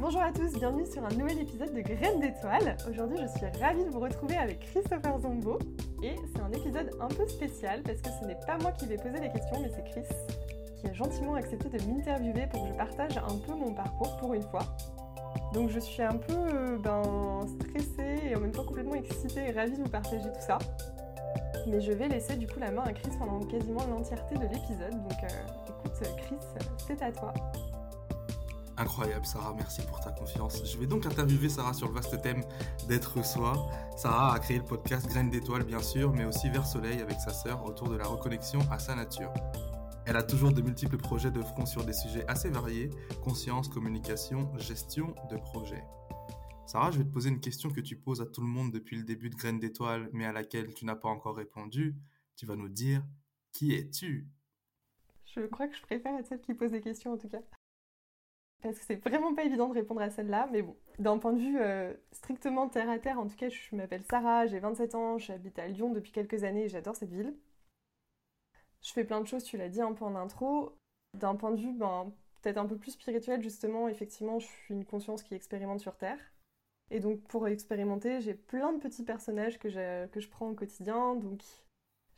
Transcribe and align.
Bonjour 0.00 0.22
à 0.22 0.32
tous, 0.32 0.54
bienvenue 0.54 0.86
sur 0.86 1.04
un 1.04 1.10
nouvel 1.10 1.40
épisode 1.40 1.74
de 1.74 1.82
Graines 1.82 2.20
d'étoiles. 2.20 2.74
Aujourd'hui, 2.88 3.18
je 3.20 3.26
suis 3.36 3.60
ravie 3.60 3.84
de 3.84 3.90
vous 3.90 4.00
retrouver 4.00 4.34
avec 4.34 4.60
Christopher 4.60 5.20
Zombo. 5.20 5.58
Et 6.02 6.16
c'est 6.32 6.40
un 6.40 6.50
épisode 6.52 6.90
un 6.98 7.08
peu 7.08 7.28
spécial 7.28 7.82
parce 7.82 8.00
que 8.00 8.08
ce 8.08 8.24
n'est 8.24 8.38
pas 8.46 8.56
moi 8.62 8.72
qui 8.72 8.86
vais 8.86 8.96
poser 8.96 9.20
les 9.20 9.28
questions, 9.30 9.60
mais 9.60 9.68
c'est 9.68 9.84
Chris 9.84 10.08
qui 10.80 10.86
a 10.86 10.94
gentiment 10.94 11.34
accepté 11.34 11.68
de 11.68 11.84
m'interviewer 11.84 12.46
pour 12.50 12.62
que 12.62 12.68
je 12.68 12.78
partage 12.78 13.18
un 13.18 13.36
peu 13.46 13.52
mon 13.54 13.74
parcours 13.74 14.16
pour 14.16 14.32
une 14.32 14.42
fois. 14.42 14.62
Donc 15.52 15.68
je 15.68 15.78
suis 15.78 16.02
un 16.02 16.16
peu 16.16 16.32
euh, 16.32 16.78
ben, 16.78 17.46
stressée 17.60 18.30
et 18.30 18.34
en 18.34 18.40
même 18.40 18.52
temps 18.52 18.64
complètement 18.64 18.94
excitée 18.94 19.48
et 19.48 19.50
ravie 19.50 19.76
de 19.76 19.82
vous 19.82 19.90
partager 19.90 20.32
tout 20.32 20.40
ça. 20.40 20.56
Mais 21.66 21.82
je 21.82 21.92
vais 21.92 22.08
laisser 22.08 22.36
du 22.36 22.46
coup 22.46 22.58
la 22.58 22.70
main 22.70 22.84
à 22.86 22.94
Chris 22.94 23.10
pendant 23.18 23.40
quasiment 23.40 23.84
l'entièreté 23.86 24.34
de 24.36 24.44
l'épisode. 24.44 24.92
Donc 24.92 25.24
euh, 25.24 25.68
écoute 25.68 26.16
Chris, 26.16 26.38
c'est 26.86 27.02
à 27.02 27.12
toi. 27.12 27.34
Incroyable 28.80 29.26
Sarah, 29.26 29.52
merci 29.54 29.82
pour 29.82 30.00
ta 30.00 30.10
confiance. 30.10 30.64
Je 30.64 30.78
vais 30.78 30.86
donc 30.86 31.04
interviewer 31.04 31.50
Sarah 31.50 31.74
sur 31.74 31.86
le 31.88 31.92
vaste 31.92 32.22
thème 32.22 32.42
d'être 32.88 33.22
soi. 33.22 33.70
Sarah 33.94 34.32
a 34.32 34.38
créé 34.38 34.56
le 34.56 34.64
podcast 34.64 35.06
Graines 35.06 35.28
d'étoiles 35.28 35.64
bien 35.64 35.80
sûr, 35.80 36.14
mais 36.14 36.24
aussi 36.24 36.48
Vers 36.48 36.66
Soleil 36.66 36.98
avec 37.02 37.20
sa 37.20 37.30
sœur 37.30 37.62
autour 37.66 37.90
de 37.90 37.96
la 37.96 38.06
reconnexion 38.06 38.60
à 38.70 38.78
sa 38.78 38.94
nature. 38.94 39.34
Elle 40.06 40.16
a 40.16 40.22
toujours 40.22 40.54
de 40.54 40.62
multiples 40.62 40.96
projets 40.96 41.30
de 41.30 41.42
front 41.42 41.66
sur 41.66 41.84
des 41.84 41.92
sujets 41.92 42.26
assez 42.26 42.48
variés, 42.48 42.88
conscience, 43.22 43.68
communication, 43.68 44.50
gestion 44.56 45.14
de 45.30 45.36
projet. 45.36 45.84
Sarah, 46.64 46.90
je 46.90 46.96
vais 46.96 47.04
te 47.04 47.12
poser 47.12 47.28
une 47.28 47.40
question 47.40 47.68
que 47.68 47.82
tu 47.82 47.96
poses 47.96 48.22
à 48.22 48.26
tout 48.26 48.40
le 48.40 48.48
monde 48.48 48.72
depuis 48.72 48.96
le 48.96 49.04
début 49.04 49.28
de 49.28 49.36
Graines 49.36 49.60
d'étoiles, 49.60 50.08
mais 50.14 50.24
à 50.24 50.32
laquelle 50.32 50.72
tu 50.72 50.86
n'as 50.86 50.96
pas 50.96 51.10
encore 51.10 51.36
répondu. 51.36 51.96
Tu 52.34 52.46
vas 52.46 52.56
nous 52.56 52.70
dire, 52.70 53.04
qui 53.52 53.74
es-tu? 53.74 54.26
Je 55.26 55.42
crois 55.42 55.68
que 55.68 55.76
je 55.76 55.82
préfère 55.82 56.18
être 56.18 56.28
celle 56.28 56.40
qui 56.40 56.54
pose 56.54 56.70
des 56.70 56.80
questions 56.80 57.12
en 57.12 57.18
tout 57.18 57.28
cas 57.28 57.42
parce 58.62 58.78
que 58.78 58.84
c'est 58.84 58.96
vraiment 58.96 59.34
pas 59.34 59.44
évident 59.44 59.68
de 59.68 59.74
répondre 59.74 60.00
à 60.00 60.10
celle-là, 60.10 60.48
mais 60.52 60.62
bon, 60.62 60.76
d'un 60.98 61.18
point 61.18 61.32
de 61.32 61.40
vue 61.40 61.58
euh, 61.60 61.94
strictement 62.12 62.68
terre 62.68 62.90
à 62.90 62.98
terre, 62.98 63.18
en 63.18 63.26
tout 63.26 63.36
cas, 63.36 63.48
je 63.48 63.76
m'appelle 63.76 64.02
Sarah, 64.04 64.46
j'ai 64.46 64.58
27 64.58 64.94
ans, 64.94 65.18
j'habite 65.18 65.58
à 65.58 65.66
Lyon 65.68 65.92
depuis 65.92 66.12
quelques 66.12 66.44
années 66.44 66.64
et 66.64 66.68
j'adore 66.68 66.96
cette 66.96 67.12
ville. 67.12 67.34
Je 68.82 68.92
fais 68.92 69.04
plein 69.04 69.20
de 69.20 69.26
choses, 69.26 69.44
tu 69.44 69.56
l'as 69.56 69.68
dit 69.68 69.80
un 69.80 69.92
peu 69.92 70.04
en 70.04 70.14
intro. 70.16 70.76
D'un 71.14 71.36
point 71.36 71.50
de 71.50 71.60
vue, 71.60 71.72
ben, 71.72 72.12
peut-être 72.40 72.58
un 72.58 72.66
peu 72.66 72.76
plus 72.76 72.92
spirituel, 72.92 73.42
justement, 73.42 73.88
effectivement, 73.88 74.38
je 74.38 74.46
suis 74.46 74.74
une 74.74 74.84
conscience 74.84 75.22
qui 75.22 75.34
expérimente 75.34 75.80
sur 75.80 75.96
Terre. 75.96 76.18
Et 76.90 77.00
donc, 77.00 77.20
pour 77.22 77.46
expérimenter, 77.48 78.20
j'ai 78.20 78.34
plein 78.34 78.72
de 78.72 78.78
petits 78.80 79.04
personnages 79.04 79.58
que 79.58 79.68
je, 79.68 80.06
que 80.08 80.20
je 80.20 80.28
prends 80.28 80.48
au 80.48 80.54
quotidien. 80.54 81.14
Donc, 81.16 81.42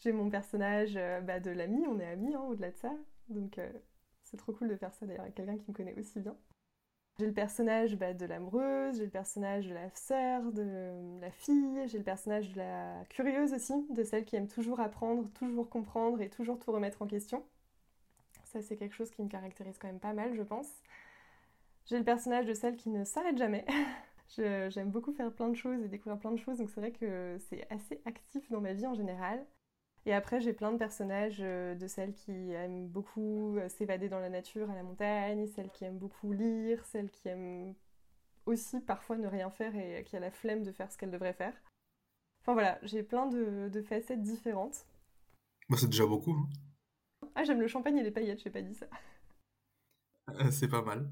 j'ai 0.01 0.13
mon 0.13 0.31
personnage 0.31 0.95
euh, 0.97 1.21
bah, 1.21 1.41
de 1.41 1.51
l'ami, 1.51 1.87
on 1.89 2.01
est 2.01 2.07
amis 2.07 2.35
hein, 2.35 2.43
au-delà 2.49 2.71
de 2.71 2.77
ça. 2.77 2.93
Donc, 3.29 3.59
euh, 3.59 3.71
c'est 4.33 4.39
trop 4.39 4.53
cool 4.53 4.69
de 4.69 4.77
faire 4.77 4.95
ça 4.95 5.05
d'ailleurs 5.05 5.23
avec 5.23 5.35
quelqu'un 5.35 5.59
qui 5.59 5.71
me 5.71 5.77
connaît 5.77 5.95
aussi 5.99 6.19
bien. 6.19 6.35
J'ai 7.19 7.27
le 7.27 7.35
personnage 7.35 7.97
bah, 7.97 8.15
de 8.15 8.25
l'amoureuse, 8.25 8.97
j'ai 8.97 9.05
le 9.05 9.11
personnage 9.11 9.69
de 9.69 9.75
la 9.75 9.91
sœur, 9.95 10.51
de 10.53 11.21
la 11.21 11.31
fille, 11.31 11.87
j'ai 11.87 11.99
le 11.99 12.05
personnage 12.05 12.51
de 12.53 12.57
la 12.57 13.05
curieuse 13.11 13.53
aussi, 13.53 13.75
de 13.91 14.03
celle 14.03 14.25
qui 14.25 14.37
aime 14.37 14.49
toujours 14.49 14.81
apprendre, 14.81 15.29
toujours 15.35 15.69
comprendre 15.69 16.23
et 16.23 16.31
toujours 16.31 16.59
tout 16.59 16.73
remettre 16.73 17.03
en 17.03 17.07
question. 17.07 17.45
Ça, 18.45 18.63
c'est 18.63 18.77
quelque 18.77 18.95
chose 18.95 19.11
qui 19.11 19.23
me 19.23 19.29
caractérise 19.29 19.77
quand 19.79 19.89
même 19.89 20.01
pas 20.01 20.15
mal, 20.15 20.35
je 20.35 20.43
pense. 20.43 20.69
J'ai 21.85 21.99
le 21.99 22.05
personnage 22.05 22.47
de 22.47 22.55
celle 22.55 22.77
qui 22.77 22.89
ne 22.89 23.05
s'arrête 23.05 23.37
jamais. 23.37 23.67
J'aime 24.29 24.91
beaucoup 24.91 25.13
faire 25.13 25.31
plein 25.31 25.51
de 25.51 25.55
choses 25.55 25.83
et 25.83 25.89
découvrir 25.89 26.19
plein 26.19 26.33
de 26.33 26.39
choses, 26.39 26.57
donc 26.57 26.71
c'est 26.71 26.81
vrai 26.81 26.93
que 26.93 27.37
c'est 27.51 27.71
assez 27.71 28.01
actif 28.07 28.51
dans 28.51 28.63
ma 28.63 28.73
vie 28.73 28.87
en 28.87 28.95
général. 28.95 29.45
Et 30.05 30.13
après, 30.13 30.41
j'ai 30.41 30.53
plein 30.53 30.73
de 30.73 30.79
personnages, 30.79 31.39
euh, 31.41 31.75
de 31.75 31.87
celles 31.87 32.13
qui 32.13 32.51
aiment 32.53 32.89
beaucoup 32.89 33.57
euh, 33.57 33.69
s'évader 33.69 34.09
dans 34.09 34.19
la 34.19 34.31
nature, 34.31 34.69
à 34.69 34.75
la 34.75 34.83
montagne, 34.83 35.47
celles 35.47 35.71
qui 35.71 35.85
aiment 35.85 35.99
beaucoup 35.99 36.33
lire, 36.33 36.85
celles 36.87 37.11
qui 37.11 37.29
aiment 37.29 37.75
aussi 38.47 38.81
parfois 38.81 39.17
ne 39.17 39.29
rien 39.29 39.51
faire 39.51 39.77
et 39.77 40.03
qui 40.05 40.17
a 40.17 40.21
la 40.21 40.33
flemme 40.33 40.65
de 40.65 40.73
faire 40.73 40.91
ce 40.91 40.99
qu'elles 40.99 41.13
devraient 41.13 41.33
faire. 41.33 41.55
Enfin 42.41 42.55
voilà, 42.55 42.81
j'ai 42.83 43.05
plein 43.05 43.27
de, 43.27 43.83
facettes 43.89 44.23
différentes. 44.23 44.85
Bah, 45.69 45.77
c'est 45.79 45.87
déjà 45.87 46.07
beaucoup. 46.07 46.33
Hein. 46.33 46.49
Ah, 47.37 47.45
j'aime 47.45 47.61
le 47.61 47.69
champagne 47.69 47.99
et 47.99 48.03
les 48.03 48.11
paillettes, 48.11 48.43
j'ai 48.43 48.51
pas 48.51 48.63
dit 48.63 48.75
ça. 48.75 48.87
Euh, 50.31 50.51
c'est 50.51 50.69
pas 50.69 50.83
mal. 50.83 51.09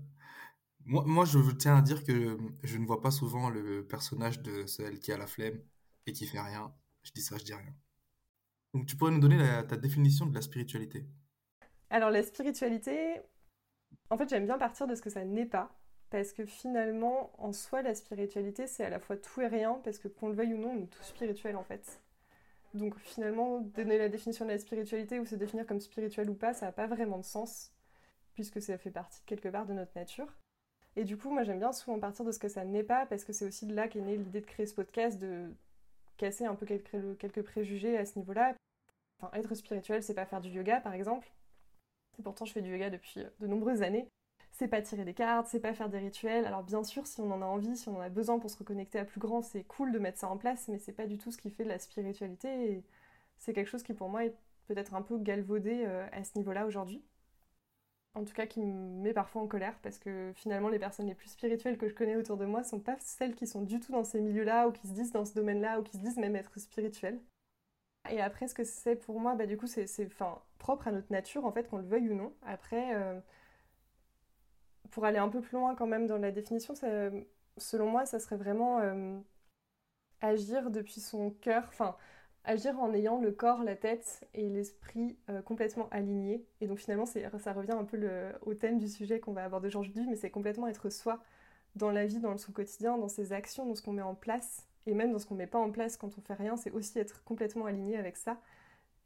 Moi, 0.84 1.04
moi, 1.06 1.24
je 1.24 1.38
tiens 1.52 1.76
à 1.76 1.82
dire 1.82 2.04
que 2.04 2.36
je 2.64 2.78
ne 2.78 2.86
vois 2.86 3.00
pas 3.00 3.12
souvent 3.12 3.50
le 3.50 3.86
personnage 3.86 4.40
de 4.40 4.66
celle 4.66 4.98
qui 4.98 5.12
a 5.12 5.18
la 5.18 5.28
flemme 5.28 5.60
et 6.06 6.12
qui 6.12 6.26
fait 6.26 6.40
rien. 6.40 6.74
Je 7.02 7.12
dis 7.12 7.22
ça, 7.22 7.38
je 7.38 7.44
dis 7.44 7.54
rien. 7.54 7.74
Donc 8.74 8.86
tu 8.86 8.96
pourrais 8.96 9.10
nous 9.10 9.20
donner 9.20 9.38
ta 9.68 9.76
définition 9.76 10.26
de 10.26 10.34
la 10.34 10.42
spiritualité? 10.42 11.04
Alors 11.90 12.10
la 12.10 12.22
spiritualité, 12.22 13.20
en 14.10 14.16
fait 14.16 14.28
j'aime 14.28 14.46
bien 14.46 14.58
partir 14.58 14.86
de 14.86 14.94
ce 14.94 15.02
que 15.02 15.10
ça 15.10 15.24
n'est 15.24 15.46
pas. 15.46 15.76
Parce 16.10 16.32
que 16.32 16.44
finalement, 16.44 17.30
en 17.38 17.52
soi, 17.52 17.82
la 17.82 17.94
spiritualité, 17.94 18.66
c'est 18.66 18.84
à 18.84 18.90
la 18.90 18.98
fois 18.98 19.16
tout 19.16 19.40
et 19.42 19.46
rien, 19.46 19.80
parce 19.84 19.98
que 19.98 20.08
qu'on 20.08 20.28
le 20.28 20.34
veuille 20.34 20.54
ou 20.54 20.58
non, 20.58 20.70
on 20.70 20.82
est 20.82 20.88
tout 20.88 21.04
spirituel 21.04 21.54
en 21.54 21.62
fait. 21.62 22.02
Donc 22.74 22.98
finalement, 22.98 23.60
donner 23.60 23.96
la 23.96 24.08
définition 24.08 24.44
de 24.44 24.50
la 24.50 24.58
spiritualité 24.58 25.20
ou 25.20 25.26
se 25.26 25.36
définir 25.36 25.66
comme 25.66 25.80
spirituel 25.80 26.28
ou 26.28 26.34
pas, 26.34 26.52
ça 26.52 26.66
n'a 26.66 26.72
pas 26.72 26.88
vraiment 26.88 27.18
de 27.18 27.24
sens, 27.24 27.72
puisque 28.34 28.60
ça 28.60 28.76
fait 28.76 28.90
partie 28.90 29.22
quelque 29.24 29.48
part 29.48 29.66
de 29.66 29.72
notre 29.72 29.92
nature. 29.94 30.26
Et 30.96 31.04
du 31.04 31.16
coup, 31.16 31.30
moi 31.30 31.44
j'aime 31.44 31.60
bien 31.60 31.72
souvent 31.72 32.00
partir 32.00 32.24
de 32.24 32.32
ce 32.32 32.40
que 32.40 32.48
ça 32.48 32.64
n'est 32.64 32.82
pas, 32.82 33.06
parce 33.06 33.24
que 33.24 33.32
c'est 33.32 33.46
aussi 33.46 33.66
de 33.66 33.74
là 33.74 33.86
qu'est 33.86 34.00
née 34.00 34.16
l'idée 34.16 34.40
de 34.40 34.46
créer 34.46 34.66
ce 34.66 34.74
podcast, 34.74 35.20
de 35.20 35.48
casser 36.16 36.44
un 36.44 36.56
peu 36.56 36.66
quelques, 36.66 37.42
préjugés 37.42 37.96
à 37.96 38.04
ce 38.04 38.18
niveau-là. 38.18 38.56
Être 39.32 39.54
spirituel, 39.54 40.02
c'est 40.02 40.14
pas 40.14 40.26
faire 40.26 40.40
du 40.40 40.50
yoga, 40.50 40.80
par 40.80 40.94
exemple. 40.94 41.30
Et 42.18 42.22
pourtant, 42.22 42.44
je 42.44 42.52
fais 42.52 42.62
du 42.62 42.70
yoga 42.70 42.90
depuis 42.90 43.20
de 43.40 43.46
nombreuses 43.46 43.82
années. 43.82 44.08
C'est 44.52 44.68
pas 44.68 44.82
tirer 44.82 45.04
des 45.04 45.14
cartes, 45.14 45.46
c'est 45.48 45.60
pas 45.60 45.74
faire 45.74 45.88
des 45.88 45.98
rituels. 45.98 46.44
Alors, 46.44 46.62
bien 46.62 46.84
sûr, 46.84 47.06
si 47.06 47.20
on 47.20 47.30
en 47.30 47.42
a 47.42 47.46
envie, 47.46 47.76
si 47.76 47.88
on 47.88 47.96
en 47.96 48.00
a 48.00 48.08
besoin 48.08 48.38
pour 48.38 48.50
se 48.50 48.58
reconnecter 48.58 48.98
à 48.98 49.04
plus 49.04 49.20
grand, 49.20 49.42
c'est 49.42 49.64
cool 49.64 49.92
de 49.92 49.98
mettre 49.98 50.18
ça 50.18 50.28
en 50.28 50.36
place, 50.36 50.68
mais 50.68 50.78
c'est 50.78 50.92
pas 50.92 51.06
du 51.06 51.18
tout 51.18 51.30
ce 51.32 51.38
qui 51.38 51.50
fait 51.50 51.64
de 51.64 51.68
la 51.68 51.78
spiritualité. 51.78 52.82
C'est 53.38 53.52
quelque 53.54 53.68
chose 53.68 53.82
qui, 53.82 53.94
pour 53.94 54.08
moi, 54.10 54.24
est 54.24 54.34
peut-être 54.66 54.94
un 54.94 55.02
peu 55.02 55.18
galvaudé 55.18 55.84
euh, 55.86 56.06
à 56.12 56.24
ce 56.24 56.36
niveau-là 56.38 56.66
aujourd'hui. 56.66 57.02
En 58.14 58.24
tout 58.24 58.34
cas, 58.34 58.46
qui 58.46 58.60
me 58.60 59.02
met 59.02 59.12
parfois 59.12 59.42
en 59.42 59.46
colère 59.46 59.78
parce 59.82 59.98
que 59.98 60.32
finalement, 60.34 60.68
les 60.68 60.78
personnes 60.78 61.06
les 61.06 61.14
plus 61.14 61.28
spirituelles 61.30 61.78
que 61.78 61.88
je 61.88 61.94
connais 61.94 62.16
autour 62.16 62.36
de 62.36 62.44
moi 62.44 62.64
sont 62.64 62.80
pas 62.80 62.96
celles 63.00 63.34
qui 63.34 63.46
sont 63.46 63.62
du 63.62 63.80
tout 63.80 63.92
dans 63.92 64.04
ces 64.04 64.20
milieux-là 64.20 64.68
ou 64.68 64.72
qui 64.72 64.88
se 64.88 64.92
disent 64.92 65.12
dans 65.12 65.24
ce 65.24 65.34
domaine-là 65.34 65.80
ou 65.80 65.82
qui 65.82 65.92
se 65.92 66.02
disent 66.02 66.16
même 66.18 66.36
être 66.36 66.58
spirituelles. 66.58 67.20
Et 68.10 68.20
après, 68.20 68.48
ce 68.48 68.54
que 68.54 68.64
c'est 68.64 68.96
pour 68.96 69.20
moi, 69.20 69.34
bah, 69.34 69.46
du 69.46 69.56
coup, 69.56 69.66
c'est 69.66 70.08
propre 70.58 70.88
à 70.88 70.92
notre 70.92 71.10
nature, 71.12 71.44
en 71.44 71.52
fait, 71.52 71.68
qu'on 71.68 71.78
le 71.78 71.84
veuille 71.84 72.10
ou 72.10 72.14
non. 72.14 72.32
Après, 72.42 72.94
euh, 72.94 73.18
pour 74.90 75.04
aller 75.04 75.18
un 75.18 75.28
peu 75.28 75.40
plus 75.40 75.56
loin 75.56 75.74
quand 75.74 75.86
même 75.86 76.06
dans 76.06 76.18
la 76.18 76.30
définition, 76.30 76.74
selon 77.56 77.90
moi, 77.90 78.06
ça 78.06 78.18
serait 78.18 78.36
vraiment 78.36 78.80
euh, 78.80 79.18
agir 80.20 80.70
depuis 80.70 81.00
son 81.00 81.30
cœur, 81.30 81.64
enfin, 81.68 81.96
agir 82.44 82.78
en 82.80 82.92
ayant 82.94 83.20
le 83.20 83.32
corps, 83.32 83.62
la 83.62 83.76
tête 83.76 84.26
et 84.34 84.48
l'esprit 84.48 85.16
euh, 85.28 85.42
complètement 85.42 85.88
alignés. 85.90 86.44
Et 86.60 86.66
donc 86.66 86.78
finalement, 86.78 87.06
ça 87.06 87.52
revient 87.52 87.72
un 87.72 87.84
peu 87.84 87.98
au 88.42 88.54
thème 88.54 88.78
du 88.78 88.88
sujet 88.88 89.20
qu'on 89.20 89.32
va 89.32 89.44
aborder 89.44 89.68
aujourd'hui, 89.68 90.06
mais 90.08 90.16
c'est 90.16 90.30
complètement 90.30 90.66
être 90.66 90.90
soi 90.90 91.22
dans 91.76 91.90
la 91.90 92.06
vie, 92.06 92.18
dans 92.20 92.36
son 92.38 92.52
quotidien, 92.52 92.98
dans 92.98 93.08
ses 93.08 93.32
actions, 93.32 93.66
dans 93.66 93.74
ce 93.74 93.82
qu'on 93.82 93.92
met 93.92 94.02
en 94.02 94.14
place, 94.14 94.66
et 94.86 94.94
même 94.94 95.12
dans 95.12 95.18
ce 95.18 95.26
qu'on 95.26 95.34
met 95.34 95.46
pas 95.46 95.58
en 95.58 95.70
place 95.70 95.96
quand 95.96 96.16
on 96.18 96.20
fait 96.20 96.34
rien, 96.34 96.56
c'est 96.56 96.70
aussi 96.70 96.98
être 96.98 97.22
complètement 97.24 97.66
aligné 97.66 97.96
avec 97.96 98.16
ça. 98.16 98.40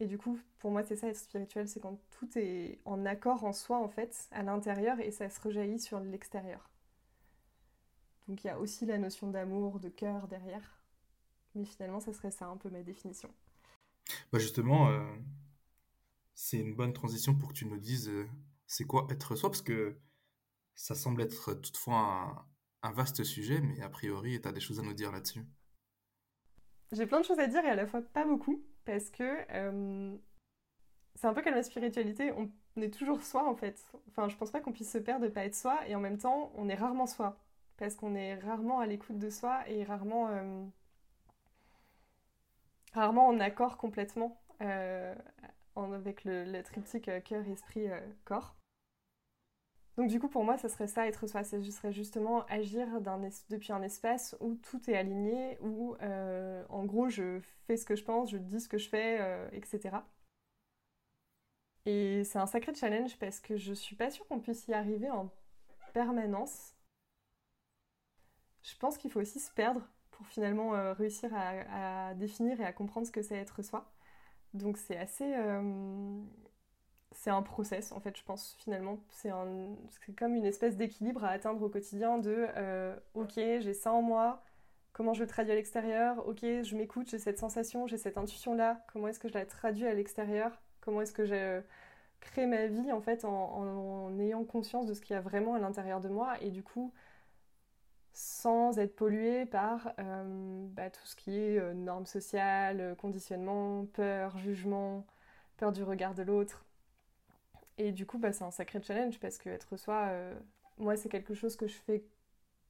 Et 0.00 0.06
du 0.06 0.18
coup, 0.18 0.38
pour 0.58 0.70
moi, 0.70 0.82
c'est 0.82 0.96
ça 0.96 1.08
être 1.08 1.16
spirituel, 1.16 1.68
c'est 1.68 1.80
quand 1.80 1.98
tout 2.10 2.28
est 2.36 2.80
en 2.84 3.06
accord 3.06 3.44
en 3.44 3.52
soi, 3.52 3.78
en 3.78 3.88
fait, 3.88 4.28
à 4.32 4.42
l'intérieur, 4.42 4.98
et 5.00 5.10
ça 5.10 5.28
se 5.30 5.40
rejaillit 5.40 5.78
sur 5.78 6.00
l'extérieur. 6.00 6.68
Donc 8.26 8.42
il 8.42 8.46
y 8.46 8.50
a 8.50 8.58
aussi 8.58 8.86
la 8.86 8.98
notion 8.98 9.30
d'amour, 9.30 9.80
de 9.80 9.88
cœur 9.88 10.28
derrière. 10.28 10.82
Mais 11.54 11.64
finalement, 11.64 12.00
ça 12.00 12.12
serait 12.12 12.30
ça 12.30 12.46
un 12.46 12.56
peu 12.56 12.70
ma 12.70 12.82
définition. 12.82 13.30
Bah 14.32 14.38
justement, 14.38 14.88
euh, 14.88 15.04
c'est 16.34 16.58
une 16.58 16.74
bonne 16.74 16.92
transition 16.92 17.34
pour 17.34 17.50
que 17.50 17.54
tu 17.54 17.66
nous 17.66 17.78
dises 17.78 18.08
euh, 18.08 18.26
c'est 18.66 18.84
quoi 18.84 19.06
être 19.10 19.36
soi, 19.36 19.50
parce 19.50 19.62
que 19.62 19.96
ça 20.74 20.94
semble 20.94 21.22
être 21.22 21.54
toutefois 21.54 21.98
un, 21.98 22.44
un 22.82 22.92
vaste 22.92 23.22
sujet, 23.22 23.60
mais 23.60 23.80
a 23.80 23.88
priori, 23.88 24.40
tu 24.40 24.48
as 24.48 24.52
des 24.52 24.60
choses 24.60 24.80
à 24.80 24.82
nous 24.82 24.94
dire 24.94 25.12
là-dessus. 25.12 25.44
J'ai 26.92 27.06
plein 27.06 27.20
de 27.20 27.24
choses 27.24 27.38
à 27.38 27.46
dire 27.46 27.64
et 27.64 27.70
à 27.70 27.74
la 27.74 27.86
fois 27.86 28.02
pas 28.02 28.24
beaucoup, 28.24 28.62
parce 28.84 29.10
que 29.10 29.24
euh, 29.50 30.16
c'est 31.14 31.26
un 31.26 31.34
peu 31.34 31.42
comme 31.42 31.54
la 31.54 31.62
spiritualité, 31.62 32.32
on 32.32 32.50
est 32.80 32.92
toujours 32.92 33.22
soi 33.22 33.48
en 33.48 33.54
fait. 33.56 33.84
Enfin, 34.08 34.28
je 34.28 34.36
pense 34.36 34.50
pas 34.50 34.60
qu'on 34.60 34.72
puisse 34.72 34.90
se 34.92 34.98
perdre 34.98 35.24
de 35.26 35.30
pas 35.30 35.44
être 35.44 35.54
soi, 35.54 35.80
et 35.88 35.94
en 35.94 36.00
même 36.00 36.18
temps, 36.18 36.52
on 36.56 36.68
est 36.68 36.74
rarement 36.74 37.06
soi, 37.06 37.38
parce 37.76 37.94
qu'on 37.96 38.14
est 38.14 38.36
rarement 38.36 38.80
à 38.80 38.86
l'écoute 38.86 39.18
de 39.18 39.30
soi 39.30 39.68
et 39.68 39.84
rarement. 39.84 40.28
Euh, 40.28 40.64
rarement 42.94 43.26
en 43.28 43.40
accord 43.40 43.76
complètement 43.76 44.40
avec 45.76 46.24
le, 46.24 46.44
le 46.44 46.62
triptyque 46.62 47.10
cœur, 47.24 47.46
esprit, 47.48 47.88
corps. 48.24 48.54
Donc 49.96 50.08
du 50.08 50.18
coup, 50.18 50.28
pour 50.28 50.44
moi, 50.44 50.58
ça 50.58 50.68
serait 50.68 50.88
ça, 50.88 51.06
être 51.06 51.26
soi. 51.26 51.44
Ce 51.44 51.60
serait 51.70 51.92
justement 51.92 52.44
agir 52.46 52.86
depuis 53.48 53.72
un 53.72 53.82
espace 53.82 54.36
où 54.40 54.56
tout 54.56 54.90
est 54.90 54.96
aligné, 54.96 55.58
où 55.60 55.94
euh, 56.02 56.64
en 56.68 56.84
gros, 56.84 57.08
je 57.08 57.40
fais 57.66 57.76
ce 57.76 57.84
que 57.84 57.94
je 57.94 58.04
pense, 58.04 58.30
je 58.30 58.38
dis 58.38 58.60
ce 58.60 58.68
que 58.68 58.78
je 58.78 58.88
fais, 58.88 59.18
euh, 59.20 59.48
etc. 59.52 59.98
Et 61.86 62.24
c'est 62.24 62.38
un 62.38 62.46
sacré 62.46 62.74
challenge 62.74 63.16
parce 63.18 63.40
que 63.40 63.56
je 63.56 63.72
suis 63.72 63.96
pas 63.96 64.10
sûre 64.10 64.26
qu'on 64.26 64.40
puisse 64.40 64.66
y 64.68 64.74
arriver 64.74 65.10
en 65.10 65.30
permanence. 65.92 66.74
Je 68.62 68.74
pense 68.78 68.98
qu'il 68.98 69.10
faut 69.10 69.20
aussi 69.20 69.38
se 69.38 69.52
perdre 69.52 69.82
pour 70.10 70.26
finalement 70.26 70.74
euh, 70.74 70.92
réussir 70.94 71.30
à, 71.34 72.14
définir 72.14 72.60
et 72.60 72.64
à 72.64 72.72
comprendre 72.72 73.06
ce 73.06 73.12
que 73.12 73.22
c'est 73.22 73.36
être 73.36 73.62
soi. 73.62 73.92
Donc 74.54 74.78
c'est 74.78 74.96
assez 74.96 75.34
c'est 77.12 77.30
un 77.30 77.42
process 77.42 77.92
en 77.92 78.00
fait 78.00 78.16
je 78.16 78.24
pense 78.24 78.56
finalement 78.58 78.98
c'est 79.10 79.30
comme 80.16 80.34
une 80.34 80.44
espèce 80.44 80.76
d'équilibre 80.76 81.24
à 81.24 81.30
atteindre 81.30 81.62
au 81.62 81.68
quotidien 81.68 82.18
de 82.18 82.48
euh, 82.56 82.94
ok 83.14 83.34
j'ai 83.36 83.72
ça 83.72 83.92
en 83.92 84.02
moi 84.02 84.42
comment 84.92 85.14
je 85.14 85.22
le 85.22 85.26
traduis 85.26 85.52
à 85.52 85.54
l'extérieur 85.54 86.26
ok 86.26 86.40
je 86.40 86.76
m'écoute 86.76 87.08
j'ai 87.08 87.18
cette 87.18 87.38
sensation 87.38 87.86
j'ai 87.86 87.98
cette 87.98 88.18
intuition 88.18 88.54
là 88.54 88.84
comment 88.92 89.08
est-ce 89.08 89.20
que 89.20 89.28
je 89.28 89.34
la 89.34 89.46
traduis 89.46 89.86
à 89.86 89.94
l'extérieur 89.94 90.60
comment 90.80 91.00
est-ce 91.00 91.12
que 91.12 91.24
je 91.24 91.34
euh, 91.34 91.60
crée 92.20 92.46
ma 92.46 92.66
vie 92.66 92.92
en 92.92 93.00
fait 93.00 93.24
en, 93.24 94.18
ayant 94.18 94.44
conscience 94.44 94.86
de 94.86 94.94
ce 94.94 95.00
qu'il 95.00 95.14
y 95.14 95.16
a 95.16 95.22
vraiment 95.22 95.54
à 95.54 95.58
l'intérieur 95.58 96.00
de 96.00 96.08
moi 96.08 96.34
et 96.40 96.50
du 96.50 96.62
coup 96.62 96.92
sans 98.12 98.78
être 98.78 98.94
pollué 98.94 99.44
par 99.46 99.92
euh, 99.98 100.66
bah, 100.70 100.88
tout 100.90 101.04
ce 101.04 101.16
qui 101.16 101.36
est 101.36 101.74
normes 101.74 102.06
sociales, 102.06 102.94
conditionnement, 102.96 103.86
peur, 103.86 104.38
jugement, 104.38 105.04
peur 105.56 105.72
du 105.72 105.82
regard 105.82 106.14
de 106.14 106.22
l'autre, 106.22 106.63
et 107.78 107.92
du 107.92 108.06
coup, 108.06 108.18
bah, 108.18 108.32
c'est 108.32 108.44
un 108.44 108.50
sacré 108.50 108.80
challenge 108.82 109.18
parce 109.20 109.38
que 109.38 109.48
être 109.48 109.76
soi, 109.76 110.08
euh, 110.10 110.34
moi, 110.78 110.96
c'est 110.96 111.08
quelque 111.08 111.34
chose 111.34 111.56
que 111.56 111.66
je 111.66 111.74
fais, 111.74 112.04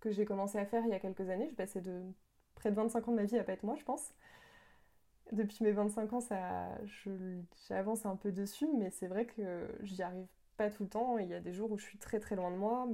que 0.00 0.10
j'ai 0.10 0.24
commencé 0.24 0.58
à 0.58 0.66
faire 0.66 0.84
il 0.84 0.90
y 0.90 0.94
a 0.94 1.00
quelques 1.00 1.28
années. 1.28 1.48
Je 1.50 1.54
passais 1.54 1.80
de 1.80 2.02
près 2.54 2.70
de 2.70 2.76
25 2.76 3.08
ans 3.08 3.12
de 3.12 3.16
ma 3.16 3.24
vie 3.24 3.38
à 3.38 3.44
pas 3.44 3.52
être 3.52 3.64
moi, 3.64 3.76
je 3.78 3.84
pense. 3.84 4.12
Depuis 5.32 5.64
mes 5.64 5.72
25 5.72 6.12
ans, 6.12 6.20
ça, 6.20 6.68
j'avance 7.68 8.06
un 8.06 8.16
peu 8.16 8.30
dessus, 8.32 8.68
mais 8.78 8.90
c'est 8.90 9.06
vrai 9.06 9.26
que 9.26 9.68
j'y 9.82 10.02
arrive 10.02 10.26
pas 10.56 10.70
tout 10.70 10.84
le 10.84 10.88
temps. 10.88 11.18
Il 11.18 11.28
y 11.28 11.34
a 11.34 11.40
des 11.40 11.52
jours 11.52 11.72
où 11.72 11.78
je 11.78 11.84
suis 11.84 11.98
très 11.98 12.20
très 12.20 12.36
loin 12.36 12.50
de 12.50 12.56
moi. 12.56 12.88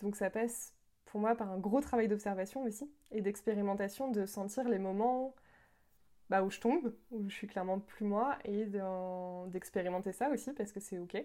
Donc 0.00 0.16
ça 0.16 0.30
passe 0.30 0.74
pour 1.06 1.20
moi 1.20 1.34
par 1.36 1.50
un 1.50 1.58
gros 1.58 1.80
travail 1.80 2.08
d'observation 2.08 2.64
aussi 2.64 2.90
et 3.12 3.20
d'expérimentation, 3.22 4.10
de 4.10 4.26
sentir 4.26 4.68
les 4.68 4.78
moments 4.78 5.34
bah, 6.32 6.42
où 6.42 6.50
je 6.50 6.60
tombe, 6.60 6.94
où 7.10 7.28
je 7.28 7.34
suis 7.34 7.46
clairement 7.46 7.78
plus 7.78 8.06
moi, 8.06 8.38
et 8.46 8.66
d'expérimenter 9.48 10.12
ça 10.12 10.30
aussi 10.30 10.50
parce 10.54 10.72
que 10.72 10.80
c'est 10.80 10.98
ok. 10.98 11.22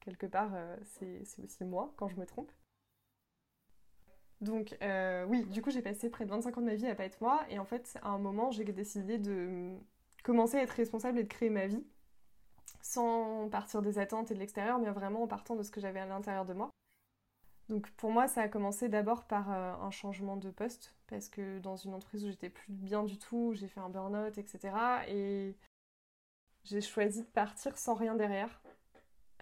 Quelque 0.00 0.26
part, 0.26 0.50
euh, 0.54 0.76
c'est 0.82 1.22
aussi 1.44 1.64
moi 1.64 1.94
quand 1.96 2.08
je 2.08 2.16
me 2.16 2.26
trompe. 2.26 2.50
Donc 4.40 4.76
euh, 4.82 5.24
oui, 5.26 5.44
du 5.44 5.62
coup 5.62 5.70
j'ai 5.70 5.80
passé 5.82 6.10
près 6.10 6.24
de 6.24 6.30
25 6.30 6.58
ans 6.58 6.60
de 6.60 6.66
ma 6.66 6.74
vie 6.74 6.88
à 6.88 6.96
pas 6.96 7.04
être 7.04 7.20
moi, 7.20 7.44
et 7.50 7.60
en 7.60 7.64
fait 7.64 7.98
à 8.02 8.08
un 8.08 8.18
moment 8.18 8.50
j'ai 8.50 8.64
décidé 8.64 9.18
de 9.18 9.76
commencer 10.24 10.56
à 10.56 10.62
être 10.62 10.70
responsable 10.72 11.20
et 11.20 11.22
de 11.22 11.28
créer 11.28 11.50
ma 11.50 11.68
vie, 11.68 11.84
sans 12.82 13.48
partir 13.50 13.80
des 13.80 13.98
attentes 14.00 14.32
et 14.32 14.34
de 14.34 14.40
l'extérieur, 14.40 14.80
mais 14.80 14.90
vraiment 14.90 15.22
en 15.22 15.28
partant 15.28 15.54
de 15.54 15.62
ce 15.62 15.70
que 15.70 15.80
j'avais 15.80 16.00
à 16.00 16.06
l'intérieur 16.06 16.44
de 16.44 16.54
moi. 16.54 16.70
Donc 17.68 17.90
pour 17.92 18.10
moi, 18.10 18.26
ça 18.26 18.42
a 18.42 18.48
commencé 18.48 18.88
d'abord 18.88 19.24
par 19.26 19.52
euh, 19.52 19.74
un 19.74 19.90
changement 19.92 20.36
de 20.36 20.50
poste, 20.50 20.94
parce 21.08 21.28
que 21.28 21.58
dans 21.58 21.76
une 21.76 21.94
entreprise 21.94 22.24
où 22.24 22.30
j'étais 22.30 22.50
plus 22.50 22.72
bien 22.72 23.04
du 23.04 23.18
tout, 23.18 23.52
j'ai 23.54 23.68
fait 23.68 23.80
un 23.80 23.88
burn-out, 23.88 24.36
etc. 24.38 24.74
Et 25.08 25.54
j'ai 26.64 26.80
choisi 26.80 27.22
de 27.22 27.28
partir 27.28 27.76
sans 27.78 27.94
rien 27.94 28.14
derrière, 28.14 28.60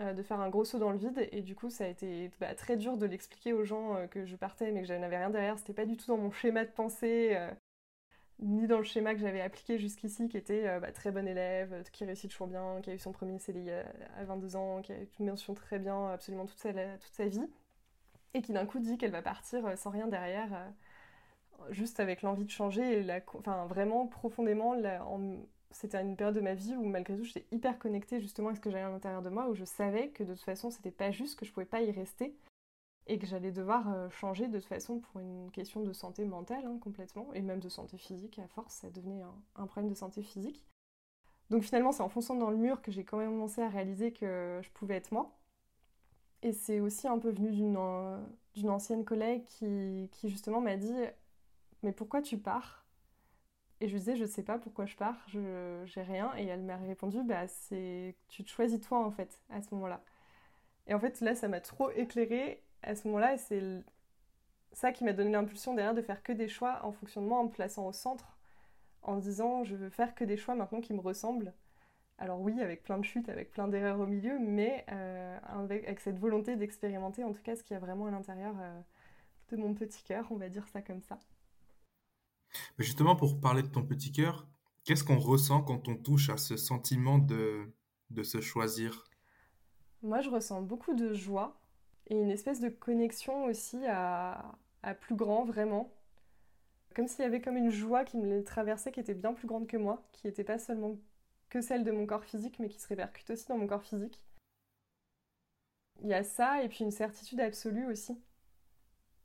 euh, 0.00 0.12
de 0.12 0.22
faire 0.22 0.40
un 0.40 0.48
gros 0.48 0.64
saut 0.64 0.78
dans 0.78 0.90
le 0.90 0.98
vide. 0.98 1.28
Et 1.32 1.42
du 1.42 1.54
coup, 1.54 1.70
ça 1.70 1.84
a 1.84 1.88
été 1.88 2.30
bah, 2.40 2.54
très 2.54 2.76
dur 2.76 2.96
de 2.96 3.06
l'expliquer 3.06 3.52
aux 3.52 3.64
gens 3.64 3.96
euh, 3.96 4.06
que 4.06 4.24
je 4.26 4.36
partais, 4.36 4.70
mais 4.72 4.82
que 4.82 4.88
je 4.88 4.94
n'avais 4.94 5.18
rien 5.18 5.30
derrière. 5.30 5.58
C'était 5.58 5.74
pas 5.74 5.86
du 5.86 5.96
tout 5.96 6.06
dans 6.06 6.18
mon 6.18 6.30
schéma 6.30 6.64
de 6.64 6.70
pensée, 6.70 7.36
ni 8.38 8.66
dans 8.66 8.78
le 8.78 8.84
schéma 8.84 9.14
que 9.14 9.20
j'avais 9.20 9.40
appliqué 9.40 9.78
jusqu'ici, 9.78 10.28
qui 10.28 10.36
était 10.36 10.78
bah, 10.80 10.92
très 10.92 11.10
bon 11.10 11.26
élève, 11.26 11.82
qui 11.92 12.04
réussit 12.04 12.30
toujours 12.30 12.48
bien, 12.48 12.80
qui 12.82 12.90
a 12.90 12.94
eu 12.94 12.98
son 12.98 13.12
premier 13.12 13.38
CDI 13.38 13.70
à 13.70 14.24
22 14.24 14.56
ans, 14.56 14.82
qui 14.82 14.92
a 14.92 14.98
eu 15.00 15.08
une 15.20 15.26
mention 15.26 15.54
très 15.54 15.78
bien 15.78 16.08
absolument 16.08 16.46
toute 16.46 16.60
toute 16.60 17.14
sa 17.14 17.26
vie 17.26 17.48
et 18.36 18.42
qui 18.42 18.52
d'un 18.52 18.66
coup 18.66 18.78
dit 18.78 18.98
qu'elle 18.98 19.10
va 19.10 19.22
partir 19.22 19.66
euh, 19.66 19.76
sans 19.76 19.90
rien 19.90 20.06
derrière, 20.06 20.52
euh, 20.52 20.68
juste 21.70 22.00
avec 22.00 22.22
l'envie 22.22 22.44
de 22.44 22.50
changer, 22.50 23.06
enfin 23.38 23.66
vraiment 23.66 24.06
profondément, 24.06 24.76
c'était 25.70 26.00
une 26.00 26.16
période 26.16 26.34
de 26.34 26.40
ma 26.40 26.54
vie 26.54 26.74
où 26.76 26.84
malgré 26.84 27.16
tout 27.16 27.24
j'étais 27.24 27.46
hyper 27.50 27.78
connectée 27.78 28.20
justement 28.20 28.50
à 28.50 28.54
ce 28.54 28.60
que 28.60 28.70
j'avais 28.70 28.84
à 28.84 28.90
l'intérieur 28.90 29.22
de 29.22 29.28
moi, 29.28 29.48
où 29.48 29.54
je 29.54 29.64
savais 29.64 30.08
que 30.08 30.24
de 30.24 30.34
toute 30.34 30.44
façon 30.44 30.70
c'était 30.70 30.90
pas 30.90 31.10
juste, 31.10 31.38
que 31.38 31.44
je 31.44 31.52
pouvais 31.52 31.66
pas 31.66 31.82
y 31.82 31.90
rester, 31.90 32.36
et 33.06 33.18
que 33.18 33.26
j'allais 33.26 33.52
devoir 33.52 33.92
euh, 33.92 34.08
changer 34.10 34.48
de 34.48 34.58
toute 34.58 34.68
façon 34.68 34.98
pour 34.98 35.20
une 35.20 35.50
question 35.52 35.82
de 35.82 35.92
santé 35.92 36.24
mentale 36.24 36.64
hein, 36.66 36.78
complètement, 36.80 37.32
et 37.34 37.42
même 37.42 37.60
de 37.60 37.68
santé 37.68 37.98
physique, 37.98 38.38
à 38.38 38.48
force 38.48 38.74
ça 38.74 38.90
devenait 38.90 39.22
un, 39.56 39.66
problème 39.66 39.90
de 39.90 39.96
santé 39.96 40.22
physique. 40.22 40.64
Donc 41.50 41.62
finalement 41.62 41.92
c'est 41.92 42.02
en 42.02 42.08
fonçant 42.08 42.34
dans 42.36 42.50
le 42.50 42.56
mur 42.56 42.82
que 42.82 42.90
j'ai 42.90 43.04
quand 43.04 43.18
même 43.18 43.30
commencé 43.30 43.62
à 43.62 43.68
réaliser 43.68 44.12
que 44.12 44.60
je 44.62 44.70
pouvais 44.70 44.96
être 44.96 45.12
moi, 45.12 45.36
et 46.42 46.52
c'est 46.52 46.80
aussi 46.80 47.08
un 47.08 47.18
peu 47.18 47.30
venu 47.30 47.50
d'une 47.50 48.70
ancienne 48.70 49.04
collègue 49.04 49.44
qui 49.48 50.28
justement 50.28 50.60
m'a 50.60 50.76
dit 50.76 50.94
Mais 51.82 51.92
pourquoi 51.92 52.22
tu 52.22 52.38
pars? 52.38 52.84
Et 53.80 53.88
je 53.88 53.92
lui 53.92 54.00
disais 54.00 54.16
Je 54.16 54.24
sais 54.24 54.42
pas 54.42 54.58
pourquoi 54.58 54.86
je 54.86 54.96
pars, 54.96 55.16
je 55.28 55.82
j'ai 55.86 56.02
rien. 56.02 56.32
Et 56.36 56.46
elle 56.46 56.62
m'a 56.62 56.76
répondu 56.76 57.22
Bah, 57.22 57.46
c'est 57.48 58.16
tu 58.28 58.44
te 58.44 58.50
choisis 58.50 58.80
toi 58.80 59.04
en 59.04 59.10
fait, 59.10 59.40
à 59.50 59.62
ce 59.62 59.74
moment-là. 59.74 60.02
Et 60.86 60.94
en 60.94 61.00
fait, 61.00 61.20
là, 61.20 61.34
ça 61.34 61.48
m'a 61.48 61.60
trop 61.60 61.90
éclairée 61.92 62.62
à 62.82 62.94
ce 62.96 63.08
moment-là. 63.08 63.34
Et 63.34 63.38
c'est 63.38 63.62
ça 64.72 64.92
qui 64.92 65.04
m'a 65.04 65.12
donné 65.12 65.30
l'impulsion 65.32 65.74
derrière 65.74 65.94
de 65.94 66.02
faire 66.02 66.22
que 66.22 66.32
des 66.32 66.48
choix 66.48 66.80
en 66.84 66.92
fonction 66.92 67.22
de 67.22 67.26
moi, 67.28 67.38
en 67.38 67.44
me 67.44 67.50
plaçant 67.50 67.86
au 67.86 67.92
centre, 67.92 68.38
en 69.02 69.16
disant 69.16 69.64
Je 69.64 69.76
veux 69.76 69.90
faire 69.90 70.14
que 70.14 70.24
des 70.24 70.36
choix 70.36 70.54
maintenant 70.54 70.80
qui 70.80 70.94
me 70.94 71.00
ressemblent 71.00 71.54
alors 72.18 72.40
oui, 72.40 72.60
avec 72.60 72.82
plein 72.82 72.98
de 72.98 73.04
chutes, 73.04 73.28
avec 73.28 73.50
plein 73.50 73.68
d'erreurs 73.68 74.00
au 74.00 74.06
milieu, 74.06 74.38
mais 74.38 74.84
euh, 74.90 75.38
avec, 75.44 76.00
cette 76.00 76.18
volonté 76.18 76.56
d'expérimenter 76.56 77.24
en 77.24 77.32
tout 77.32 77.42
cas 77.42 77.56
ce 77.56 77.62
qu'il 77.62 77.74
y 77.74 77.76
a 77.76 77.80
vraiment 77.80 78.06
à 78.06 78.10
l'intérieur 78.10 78.54
euh, 78.58 78.80
de 79.50 79.56
mon 79.56 79.74
petit 79.74 80.02
cœur, 80.02 80.26
on 80.30 80.36
va 80.36 80.48
dire 80.48 80.66
ça 80.68 80.80
comme 80.80 81.02
ça. 81.02 81.18
Justement, 82.78 83.16
pour 83.16 83.40
parler 83.40 83.62
de 83.62 83.68
ton 83.68 83.84
petit 83.84 84.12
cœur, 84.12 84.46
qu'est-ce 84.84 85.04
qu'on 85.04 85.18
ressent 85.18 85.62
quand 85.62 85.88
on 85.88 85.96
touche 85.96 86.30
à 86.30 86.36
ce 86.36 86.56
sentiment 86.56 87.18
de, 87.18 87.72
de 88.10 88.22
se 88.22 88.40
choisir? 88.40 89.04
Moi, 90.02 90.20
je 90.20 90.30
ressens 90.30 90.62
beaucoup 90.62 90.94
de 90.94 91.12
joie 91.12 91.60
et 92.08 92.16
une 92.16 92.30
espèce 92.30 92.60
de 92.60 92.68
connexion 92.68 93.44
aussi 93.44 93.84
à, 93.86 94.56
à 94.82 94.94
plus 94.94 95.16
grand, 95.16 95.44
vraiment. 95.44 95.92
Comme 96.94 97.08
s'il 97.08 97.22
y 97.22 97.26
avait 97.26 97.40
comme 97.42 97.56
une 97.56 97.70
joie 97.70 98.04
qui 98.04 98.16
me 98.16 98.42
traversait, 98.44 98.92
qui 98.92 99.00
était 99.00 99.14
bien 99.14 99.34
plus 99.34 99.46
grande 99.46 99.66
que 99.66 99.76
moi, 99.76 100.08
qui 100.12 100.26
n'était 100.26 100.44
pas 100.44 100.58
seulement 100.58 100.96
que 101.48 101.60
celle 101.60 101.84
de 101.84 101.90
mon 101.90 102.06
corps 102.06 102.24
physique, 102.24 102.58
mais 102.58 102.68
qui 102.68 102.80
se 102.80 102.88
répercute 102.88 103.28
aussi 103.30 103.46
dans 103.48 103.58
mon 103.58 103.66
corps 103.66 103.82
physique. 103.82 104.20
Il 106.02 106.08
y 106.08 106.14
a 106.14 106.22
ça, 106.22 106.62
et 106.62 106.68
puis 106.68 106.84
une 106.84 106.90
certitude 106.90 107.40
absolue 107.40 107.86
aussi, 107.86 108.16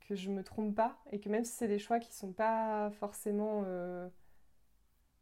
que 0.06 0.14
je 0.14 0.30
me 0.30 0.42
trompe 0.42 0.74
pas, 0.74 0.98
et 1.10 1.20
que 1.20 1.28
même 1.28 1.44
si 1.44 1.52
c'est 1.52 1.68
des 1.68 1.78
choix 1.78 1.98
qui 2.00 2.12
sont 2.14 2.32
pas 2.32 2.90
forcément 2.92 3.64
euh, 3.66 4.08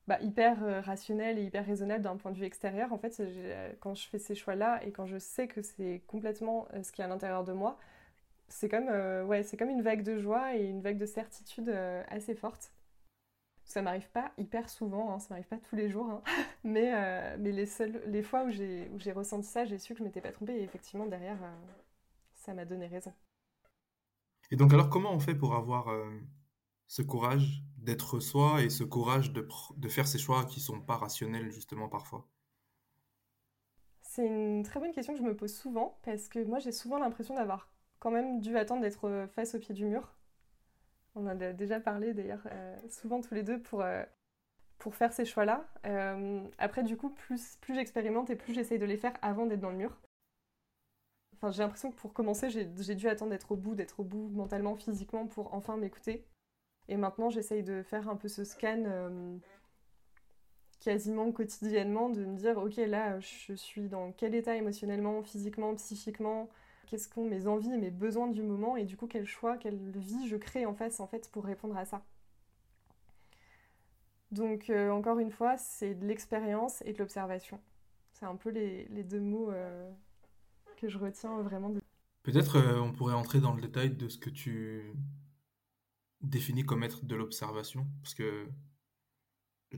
bah, 0.07 0.19
hyper 0.21 0.63
euh, 0.65 0.81
rationnels 0.81 1.39
et 1.39 1.45
hyper 1.45 1.65
raisonnables 1.65 2.03
d'un 2.03 2.17
point 2.17 2.33
de 2.33 2.37
vue 2.37 2.45
extérieur, 2.45 2.93
en 2.93 2.99
fait, 2.99 3.21
euh, 3.21 3.73
quand 3.81 3.95
je 3.95 4.09
fais 4.09 4.19
ces 4.19 4.35
choix-là, 4.35 4.85
et 4.85 4.93
quand 4.93 5.07
je 5.07 5.19
sais 5.19 5.49
que 5.49 5.63
c'est 5.63 6.03
complètement 6.07 6.69
ce 6.83 6.93
qui 6.93 7.03
est 7.03 7.05
à 7.05 7.09
l'intérieur 7.09 7.45
de 7.45 7.53
moi, 7.53 7.79
c'est 8.49 8.69
comme, 8.69 8.89
une 8.91 9.83
vague 9.83 10.03
de 10.03 10.19
joie 10.19 10.57
et 10.57 10.65
une 10.67 10.83
vague 10.83 10.99
de 10.99 11.07
certitude 11.07 11.71
assez 12.09 12.35
forte. 12.35 12.73
Ça 13.71 13.83
m'arrive 13.83 14.11
pas 14.11 14.33
hyper 14.37 14.69
souvent, 14.69 15.13
hein, 15.13 15.21
ça 15.21 15.29
m'arrive 15.31 15.47
pas 15.47 15.59
tous 15.59 15.77
les 15.77 15.89
jours, 15.89 16.11
hein. 16.11 16.23
mais, 16.65 16.93
euh, 16.93 17.37
mais 17.39 17.53
les, 17.53 17.67
seules, 17.67 18.03
les 18.07 18.21
fois 18.21 18.43
où 18.43 18.51
j'ai, 18.51 19.13
ressenti 19.13 19.47
ça, 19.47 19.65
j'ai 19.65 19.79
su 19.79 19.93
que 19.93 20.01
je 20.01 20.05
m'étais 20.05 20.21
pas 20.21 20.33
trompée 20.33 20.57
et 20.57 20.63
effectivement 20.65 21.07
derrière, 21.07 21.41
euh, 21.41 21.57
ça 22.35 22.53
m'a 22.53 22.65
donné 22.65 22.89
raison. 22.89 23.13
Et 24.51 24.57
donc 24.57 24.73
alors 24.73 24.91
comment 24.91 25.13
on 25.13 25.21
fait 25.21 25.35
pour 25.35 25.55
avoir 25.55 25.89
euh, 25.89 26.11
ce 26.87 27.03
courage 27.03 27.63
d'être 27.79 28.21
soi 28.21 28.63
et 28.63 28.71
ce 28.71 28.85
courage 28.85 29.33
de, 29.33 29.47
de 29.77 29.89
faire 29.89 30.07
ces 30.07 30.19
choix 30.19 30.45
qui 30.45 30.61
sont 30.61 30.81
pas 30.81 30.97
rationnels 30.97 31.51
justement 31.51 31.89
parfois? 31.89 32.29
C'est 34.03 34.27
une 34.27 34.63
très 34.65 34.81
bonne 34.81 34.93
question 34.93 35.15
que 35.15 35.21
je 35.21 35.25
me 35.25 35.37
pose 35.37 35.55
souvent 35.55 35.99
parce 36.03 36.29
que 36.29 36.45
moi 36.45 36.59
j'ai 36.59 36.73
souvent 36.73 36.99
l'impression 36.99 37.35
d'avoir 37.35 37.69
quand 38.01 38.11
même 38.11 38.41
dû 38.41 38.57
attendre 38.57 38.83
d'être 38.83 39.29
face 39.35 39.55
au 39.55 39.59
pied 39.59 39.75
du 39.75 39.85
mur 39.85 40.13
on 41.15 41.27
en 41.27 41.41
a 41.41 41.53
déjà 41.53 41.81
parlé 41.81 42.15
d'ailleurs 42.15 42.47
euh, 42.51 42.77
souvent 42.89 43.21
tous 43.21 43.35
les 43.35 43.43
deux 43.43 43.61
pour, 43.61 43.83
euh, 43.83 44.03
pour 44.79 44.95
faire 44.95 45.13
ces 45.13 45.25
choix-là. 45.25 45.67
Euh, 45.87 46.43
après, 46.59 46.83
du 46.83 46.97
coup, 46.97 47.11
plus, 47.11 47.57
plus 47.61 47.75
j'expérimente 47.75 48.31
et 48.31 48.37
plus 48.37 48.55
j'essaye 48.55 48.79
de 48.79 48.87
les 48.87 48.97
faire 48.97 49.15
avant 49.23 49.47
d'être 49.47 49.61
dans 49.61 49.71
le 49.71 49.77
mur. 49.77 50.01
Enfin, 51.41 51.51
j'ai 51.53 51.63
l'impression 51.63 51.91
que 51.91 51.97
pour 51.97 52.13
commencer, 52.13 52.51
j'ai 52.51 52.95
dû 52.95 53.09
attendre 53.09 53.31
d'être 53.31 53.53
au 53.53 53.57
bout, 53.57 53.75
d'être 53.75 54.01
au 54.01 54.05
bout 54.05 54.29
mentalement, 54.29 54.77
physiquement 54.77 55.27
pour 55.27 55.55
enfin 55.55 55.77
m'écouter. 55.77 56.27
Et 56.89 56.97
maintenant, 56.97 57.31
j'essaye 57.31 57.63
de 57.63 57.83
faire 57.83 58.09
un 58.09 58.17
peu 58.17 58.29
ce 58.29 58.45
scan 58.45 59.41
quasiment 60.81 61.31
quotidiennement 61.31 62.09
de 62.09 62.25
me 62.25 62.37
dire 62.37 62.59
ok 62.59 62.77
là 62.77 63.21
je 63.21 63.53
suis 63.53 63.89
dans 63.89 64.13
quel 64.13 64.35
état 64.35 64.57
émotionnellement, 64.57 65.23
physiquement, 65.23 65.75
psychiquement, 65.75 66.49
qu'est-ce 66.87 67.09
qu'ont 67.09 67.27
mes 67.27 67.47
envies 67.47 67.77
mes 67.79 67.91
besoins 67.91 68.29
du 68.29 68.43
moment? 68.43 68.77
Et 68.77 68.85
du 68.85 68.97
coup 68.97 69.07
quel 69.07 69.27
choix, 69.27 69.59
quelle 69.59 69.79
vie 69.99 70.27
je 70.29 70.37
crée 70.37 70.67
en 70.67 70.75
face 70.75 71.01
en 71.01 71.07
fait 71.07 71.31
pour 71.31 71.45
répondre 71.45 71.77
à 71.77 71.85
ça? 71.85 72.03
Donc 74.31 74.71
euh, 74.71 74.91
encore 74.91 75.19
une 75.19 75.31
fois, 75.31 75.57
c'est 75.59 75.95
de 75.95 76.07
l'expérience 76.07 76.83
et 76.87 76.93
de 76.93 76.99
l'observation. 76.99 77.61
C'est 78.15 78.27
un 78.27 78.37
peu 78.37 78.51
les, 78.51 78.87
deux 79.05 79.21
mots 79.21 79.51
euh, 79.51 79.91
que 80.81 80.89
je 80.89 80.99
retiens 80.99 81.41
vraiment. 81.43 81.73
Peut-être 82.23 82.57
euh, 82.57 82.81
on 82.81 82.93
pourrait 82.93 83.15
entrer 83.15 83.41
dans 83.41 83.55
le 83.55 83.61
détail 83.61 83.91
de 83.91 84.09
ce 84.09 84.19
que 84.19 84.31
tu 84.31 84.93
définis 86.21 86.65
comme 86.65 86.83
être 86.83 87.05
de 87.05 87.17
l'observation, 87.17 87.87
parce 88.03 88.15
que 88.15 88.47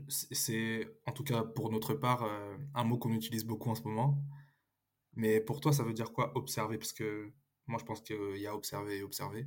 c'est, 0.08 0.88
en 1.06 1.12
tout 1.12 1.22
cas 1.22 1.42
pour 1.42 1.70
notre 1.70 1.94
part, 1.94 2.26
un 2.74 2.84
mot 2.84 2.98
qu'on 2.98 3.12
utilise 3.12 3.44
beaucoup 3.44 3.70
en 3.70 3.74
ce 3.74 3.82
moment. 3.82 4.18
Mais 5.14 5.40
pour 5.40 5.60
toi, 5.60 5.72
ça 5.72 5.82
veut 5.82 5.92
dire 5.92 6.12
quoi 6.12 6.32
observer? 6.36 6.78
Parce 6.78 6.92
que 6.92 7.30
moi, 7.66 7.78
je 7.78 7.84
pense 7.84 8.00
qu'il 8.00 8.38
y 8.38 8.46
a 8.46 8.54
observer 8.54 8.98
et 8.98 9.02
observer. 9.02 9.46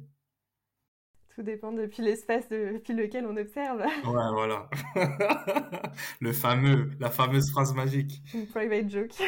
Tout 1.35 1.43
dépend 1.43 1.73
depuis 1.73 2.01
l'espace 2.01 2.47
depuis 2.47 2.93
lequel 2.93 3.25
on 3.25 3.35
observe. 3.35 3.79
Ouais, 3.79 4.31
voilà. 4.33 4.69
Le 6.21 6.31
fameux, 6.31 6.91
la 6.99 7.09
fameuse 7.09 7.51
phrase 7.51 7.73
magique. 7.73 8.21
Une 8.33 8.47
private 8.47 8.89
joke. 8.89 9.21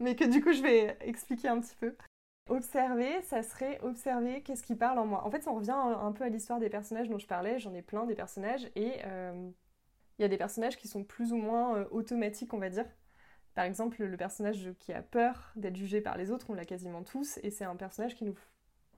Mais 0.00 0.16
que 0.16 0.24
du 0.24 0.42
coup, 0.42 0.52
je 0.52 0.62
vais 0.62 0.96
expliquer 1.00 1.48
un 1.48 1.60
petit 1.60 1.76
peu. 1.76 1.94
Observer, 2.48 3.22
ça 3.22 3.42
serait 3.42 3.78
observer 3.82 4.42
qu'est-ce 4.42 4.62
qui 4.62 4.74
parle 4.74 4.98
en 4.98 5.06
moi. 5.06 5.24
En 5.24 5.30
fait, 5.30 5.42
ça 5.42 5.52
revient 5.52 5.70
un 5.70 6.10
peu 6.12 6.24
à 6.24 6.28
l'histoire 6.28 6.58
des 6.58 6.70
personnages 6.70 7.08
dont 7.08 7.18
je 7.18 7.26
parlais. 7.26 7.58
J'en 7.58 7.74
ai 7.74 7.82
plein 7.82 8.06
des 8.06 8.14
personnages 8.14 8.68
et 8.74 8.94
euh, 9.04 9.50
il 10.18 10.22
y 10.22 10.24
a 10.24 10.28
des 10.28 10.38
personnages 10.38 10.76
qui 10.76 10.88
sont 10.88 11.04
plus 11.04 11.32
ou 11.32 11.36
moins 11.36 11.76
euh, 11.76 11.84
automatiques, 11.90 12.52
on 12.52 12.58
va 12.58 12.70
dire. 12.70 12.86
Par 13.54 13.64
exemple, 13.64 14.02
le 14.02 14.16
personnage 14.16 14.72
qui 14.78 14.92
a 14.92 15.02
peur 15.02 15.52
d'être 15.54 15.76
jugé 15.76 16.00
par 16.00 16.16
les 16.16 16.30
autres, 16.30 16.46
on 16.50 16.54
l'a 16.54 16.64
quasiment 16.64 17.02
tous, 17.02 17.38
et 17.42 17.50
c'est 17.50 17.64
un 17.64 17.76
personnage 17.76 18.14
qui 18.14 18.24
nous 18.24 18.34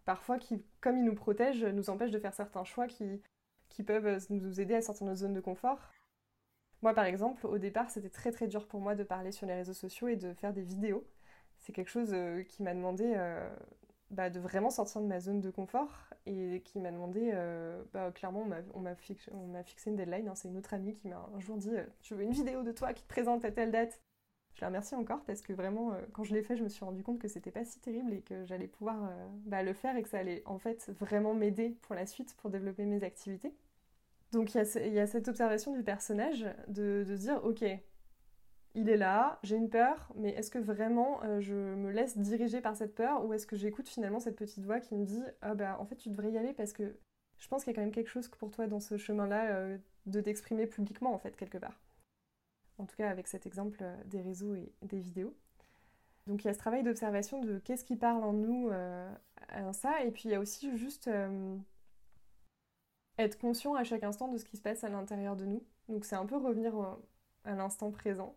parfois, 0.05 0.39
qui, 0.39 0.63
comme 0.81 0.97
il 0.99 1.05
nous 1.05 1.15
protège, 1.15 1.65
nous 1.65 1.91
empêche 1.91 2.11
de 2.11 2.19
faire 2.19 2.35
certains 2.35 2.65
choix 2.65 2.87
qui, 2.87 3.23
qui 3.69 3.83
peuvent 3.83 4.27
nous 4.31 4.61
aider 4.61 4.75
à 4.75 4.83
sortir 4.83 5.05
de 5.05 5.11
notre 5.11 5.21
zone 5.21 5.35
de 5.35 5.41
confort. 5.41 5.91
Moi, 6.83 6.95
par 6.95 7.05
exemple, 7.05 7.47
au 7.47 7.59
départ, 7.59 7.91
c'était 7.91 8.11
très 8.11 8.33
très 8.33 8.49
dur 8.49 8.67
pour 8.67 8.81
moi 8.81 8.95
de 8.97 9.05
parler 9.05 9.31
sur 9.33 9.47
les 9.47 9.55
réseaux 9.55 9.73
sociaux 9.73 10.09
et 10.09 10.17
de 10.17 10.35
faire 10.35 10.53
des 10.53 10.63
vidéos. 10.63 11.07
C'est 11.61 11.73
quelque 11.73 11.91
chose 11.91 12.11
euh, 12.13 12.43
qui 12.43 12.63
m'a 12.65 12.75
demandé 12.75 13.15
euh, 13.17 13.49
bah, 14.11 14.31
de 14.31 14.41
vraiment 14.41 14.71
sortir 14.71 15.01
de 15.01 15.07
ma 15.07 15.21
zone 15.21 15.41
de 15.41 15.51
confort 15.51 15.93
et 16.27 16.61
qui 16.65 16.81
m'a 16.81 16.91
demandé, 16.91 17.31
euh, 17.35 17.83
bah, 17.93 18.11
clairement, 18.13 18.45
on 18.75 18.81
m'a 18.81 18.95
fixé, 18.97 19.31
une 19.91 19.97
deadline. 19.97 20.29
Hein. 20.29 20.35
C'est 20.35 20.49
une 20.49 20.57
autre 20.59 20.75
amie 20.75 20.95
qui 20.97 21.09
m'a 21.09 21.29
un 21.35 21.41
jour 21.41 21.57
dit 21.57 21.71
Je 22.03 22.15
veux 22.17 22.23
une 22.25 22.33
vidéo 22.33 22.63
de 22.65 22.73
toi 22.73 22.93
qui 22.93 23.05
te 23.05 23.09
présente 23.09 23.45
à 23.45 23.53
telle 23.53 23.71
date. 23.71 24.01
Je 24.55 24.61
la 24.61 24.67
remercie 24.67 24.95
encore 24.95 25.23
parce 25.25 25.41
que 25.41 25.53
vraiment, 25.55 25.93
quand 26.13 26.25
je 26.25 26.35
l'ai 26.35 26.43
fait, 26.43 26.57
je 26.57 26.63
me 26.65 26.69
suis 26.69 26.85
rendu 26.85 27.03
compte 27.03 27.19
que 27.19 27.29
c'était 27.29 27.51
pas 27.51 27.65
si 27.65 27.81
terrible 27.81 28.13
et 28.13 28.21
que 28.21 28.45
j'allais 28.45 28.67
pouvoir 28.69 29.11
bah, 29.47 29.63
le 29.63 29.73
faire 29.73 29.97
et 29.97 30.03
que 30.03 30.11
ça 30.11 30.19
allait 30.19 30.43
en 30.45 30.59
fait 30.59 30.91
vraiment 31.01 31.33
m'aider 31.33 31.71
pour 31.83 31.95
la 31.95 32.05
suite, 32.05 32.35
pour 32.37 32.51
développer 32.51 32.85
mes 32.85 33.03
activités. 33.03 33.55
Donc 34.33 34.55
il 34.55 34.93
y, 34.93 34.99
a 34.99 35.07
cette 35.07 35.29
observation 35.29 35.73
du 35.73 35.83
personnage 35.83 36.47
de, 36.69 37.05
dire 37.17 37.45
ok, 37.45 37.65
il 38.75 38.89
est 38.89 38.97
là, 38.97 39.39
j'ai 39.43 39.57
une 39.57 39.69
peur, 39.69 40.11
mais 40.17 40.31
est-ce 40.31 40.51
que 40.51 40.59
vraiment 40.59 41.23
euh, 41.25 41.41
je 41.41 41.55
me 41.55 41.91
laisse 41.91 42.17
diriger 42.17 42.63
par 42.63 42.75
cette 42.75 42.95
peur 42.95 43.27
ou 43.27 43.35
est-ce 43.35 43.47
que 43.47 43.57
j'écoute 43.57 43.89
finalement 43.89 44.21
cette 44.21 44.37
petite 44.37 44.65
voix 44.65 44.81
qui 44.81 44.95
me 44.95 45.05
dit 45.05 45.23
ah 45.43 45.55
bah 45.55 45.77
en 45.79 45.85
fait 45.85 45.97
tu 45.97 46.09
devrais 46.09 46.31
y 46.31 46.39
aller 46.39 46.55
parce 46.55 46.73
que 46.73 46.97
je 47.39 47.49
pense 47.49 47.65
qu'il 47.65 47.73
y 47.73 47.75
a 47.75 47.77
quand 47.77 47.83
même 47.83 47.93
quelque 47.93 48.09
chose 48.09 48.29
pour 48.29 48.51
toi 48.51 48.67
dans 48.67 48.81
ce 48.81 48.97
chemin-là 48.97 49.77
de 50.07 50.21
t'exprimer 50.23 50.67
publiquement 50.67 51.13
en 51.13 51.19
fait 51.19 51.37
quelque 51.37 51.59
part 51.59 51.79
en 52.83 52.87
tout 52.87 52.97
cas 52.97 53.09
avec 53.09 53.29
cet 53.29 53.47
exemple 53.47 53.79
euh, 53.83 53.97
des 54.07 54.21
réseaux 54.21 54.55
et 54.55 54.73
des 54.83 54.99
vidéos. 54.99 55.35
Donc 56.27 56.45
il 56.45 56.47
y 56.47 56.51
a 56.51 56.55
ce 56.55 56.59
travail 56.59 56.83
d'observation 56.83 57.41
de 57.41 57.59
qu'est-ce 57.59 57.85
qui 57.85 57.97
parle 57.97 58.23
en 58.23 58.33
nous 58.33 58.69
euh, 58.71 59.13
à 59.49 59.73
ça, 59.73 60.03
et 60.05 60.11
puis 60.11 60.25
il 60.27 60.33
y 60.33 60.35
a 60.35 60.41
aussi 60.41 60.77
juste 60.77 61.09
euh, 61.09 61.57
être 63.23 63.39
conscient 63.39 63.75
à 63.75 63.85
chaque 63.85 64.05
instant 64.05 64.29
de 64.29 64.39
ce 64.39 64.45
qui 64.45 64.57
se 64.57 64.63
passe 64.63 64.85
à 64.85 64.89
l'intérieur 64.89 65.37
de 65.37 65.45
nous. 65.45 65.63
Donc 65.89 66.05
c'est 66.05 66.17
un 66.17 66.27
peu 66.27 66.37
revenir 66.37 66.75
à 67.45 67.55
l'instant 67.55 67.91
présent. 67.91 68.37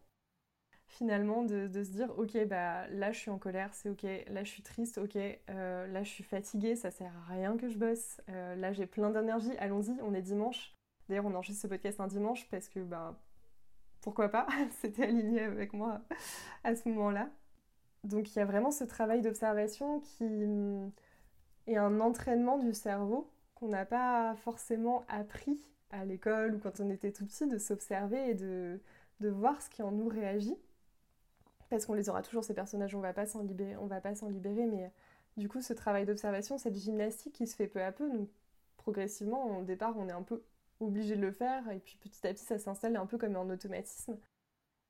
Finalement, 0.88 1.44
de, 1.44 1.68
se 1.84 1.90
dire, 1.92 2.18
ok, 2.18 2.46
bah 2.48 2.88
là 2.90 3.12
je 3.12 3.20
suis 3.20 3.32
en 3.32 3.40
colère, 3.40 3.74
c'est 3.74 3.90
ok, 3.90 4.04
là 4.04 4.44
je 4.44 4.50
suis 4.50 4.62
triste, 4.62 5.00
ok, 5.00 5.16
là 5.48 6.04
je 6.04 6.10
suis 6.10 6.24
fatiguée, 6.24 6.76
ça 6.76 6.92
sert 6.92 7.12
à 7.18 7.34
rien 7.34 7.58
que 7.58 7.70
je 7.70 7.78
bosse, 7.78 8.22
là 8.28 8.72
j'ai 8.72 8.86
plein 8.86 9.10
d'énergie, 9.10 9.58
allons-y, 9.58 10.00
on 10.04 10.14
est 10.14 10.22
dimanche. 10.22 10.76
D'ailleurs, 11.10 11.26
on 11.26 11.36
enregistre 11.36 11.64
ce 11.64 11.68
podcast 11.68 12.00
un 12.00 12.08
dimanche 12.08 12.48
parce 12.50 12.68
que 12.68 12.80
bah, 12.80 13.20
pourquoi 14.02 14.30
pas, 14.30 14.48
c'était 14.82 15.04
aligné 15.04 15.42
avec 15.42 15.74
moi 15.74 16.02
à 16.64 16.76
ce 16.76 16.88
moment-là. 16.90 17.30
Donc 18.04 18.36
il 18.36 18.40
y 18.40 18.42
a 18.42 18.46
vraiment 18.46 18.72
ce 18.72 18.84
travail 18.84 19.22
d'observation 19.22 20.00
qui 20.00 20.24
mm, 20.24 20.92
est 21.68 21.78
un 21.78 22.00
entraînement 22.00 22.58
du 22.58 22.74
cerveau 22.74 23.32
qu'on 23.66 23.72
n'a 23.72 23.86
pas 23.86 24.36
forcément 24.36 25.04
appris 25.08 25.60
à 25.90 26.06
l'école 26.06 26.56
ou 26.56 26.60
quand 26.60 26.80
on 26.80 26.90
était 26.92 27.12
tout 27.12 27.26
petit, 27.26 27.48
de 27.48 27.58
s'observer 27.58 28.30
et 28.30 28.34
de, 28.36 28.80
de 29.22 29.30
voir 29.30 29.60
ce 29.62 29.70
qui 29.70 29.82
en 29.82 29.92
nous 29.92 30.08
réagit. 30.08 30.56
Parce 31.70 31.86
qu'on 31.86 31.96
les 31.96 32.10
aura 32.10 32.22
toujours, 32.22 32.44
ces 32.44 32.54
personnages, 32.54 32.94
on 32.94 33.00
va 33.00 33.14
pas 33.14 33.26
s'en 33.26 33.42
libérer, 33.42 33.76
on 33.78 33.88
va 33.88 34.02
pas 34.02 34.14
s'en 34.14 34.30
libérer, 34.30 34.68
mais 34.68 34.92
du 35.36 35.50
coup, 35.50 35.62
ce 35.62 35.74
travail 35.74 36.06
d'observation, 36.06 36.60
cette 36.60 36.76
gymnastique 36.76 37.34
qui 37.34 37.48
se 37.48 37.56
fait 37.56 37.68
peu 37.68 37.82
à 37.82 37.92
peu, 37.92 38.08
donc 38.10 38.30
progressivement, 38.78 39.58
au 39.58 39.64
départ, 39.64 39.98
on 39.98 40.08
est 40.08 40.14
un 40.14 40.22
peu 40.22 40.44
obligé 40.80 41.16
de 41.16 41.22
le 41.22 41.32
faire, 41.32 41.68
et 41.72 41.80
puis 41.80 41.98
petit 41.98 42.26
à 42.28 42.34
petit 42.34 42.46
ça 42.46 42.60
s'installe 42.60 42.96
un 42.98 43.08
peu 43.08 43.18
comme 43.18 43.36
un 43.36 43.50
automatisme. 43.50 44.16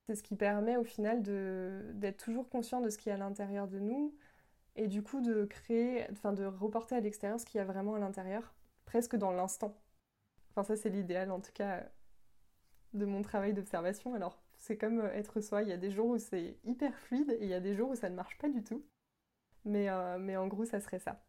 C'est 0.08 0.15
ce 0.15 0.24
qui 0.24 0.36
permet 0.36 0.75
au 0.75 0.84
final 0.84 1.22
d'être 1.22 2.17
toujours 2.17 2.50
conscient 2.50 2.82
de 2.82 2.89
ce 2.89 2.98
qui 2.98 3.08
est 3.08 3.13
à 3.13 3.17
l'intérieur 3.17 3.70
de 3.70 3.79
nous, 3.79 4.13
et 4.75 4.88
du 4.88 5.01
coup 5.01 5.22
de 5.22 5.46
créer, 5.46 6.05
enfin 6.12 6.34
de 6.34 6.44
reporter 6.44 6.98
à 6.98 7.00
l'extérieur 7.00 7.39
ce 7.39 7.46
qu'il 7.46 7.58
y 7.58 7.62
a 7.62 7.65
vraiment 7.65 7.96
à 7.96 8.00
l'intérieur, 8.00 8.53
presque 8.86 9.15
dans 9.15 9.32
l'instant. 9.32 9.82
Enfin 10.51 10.63
ça 10.63 10.75
c'est 10.75 10.89
l'idéal 10.89 11.32
en 11.32 11.42
tout 11.42 11.51
cas 11.54 11.89
de 12.94 13.06
mon 13.06 13.22
travail 13.22 13.54
d'observation. 13.54 14.13
Alors 14.13 14.42
c'est 14.56 14.77
comme 14.77 15.00
euh, 15.00 15.13
être 15.13 15.42
soi, 15.42 15.63
il 15.63 15.70
y 15.70 15.74
a 15.74 15.77
des 15.77 15.92
jours 15.92 16.08
où 16.08 16.18
c'est 16.18 16.58
hyper 16.63 16.98
fluide 16.98 17.32
et 17.39 17.44
il 17.44 17.50
y 17.50 17.54
a 17.54 17.60
des 17.60 17.75
jours 17.75 17.89
où 17.89 17.96
ça 17.96 18.10
ne 18.10 18.15
marche 18.15 18.38
pas 18.38 18.50
du 18.50 18.63
tout. 18.63 18.86
Mais, 19.65 19.89
euh, 19.89 20.18
mais 20.20 20.38
en 20.38 20.48
gros 20.48 20.65
ça 20.65 20.80
serait 20.80 21.00
ça. 21.00 21.25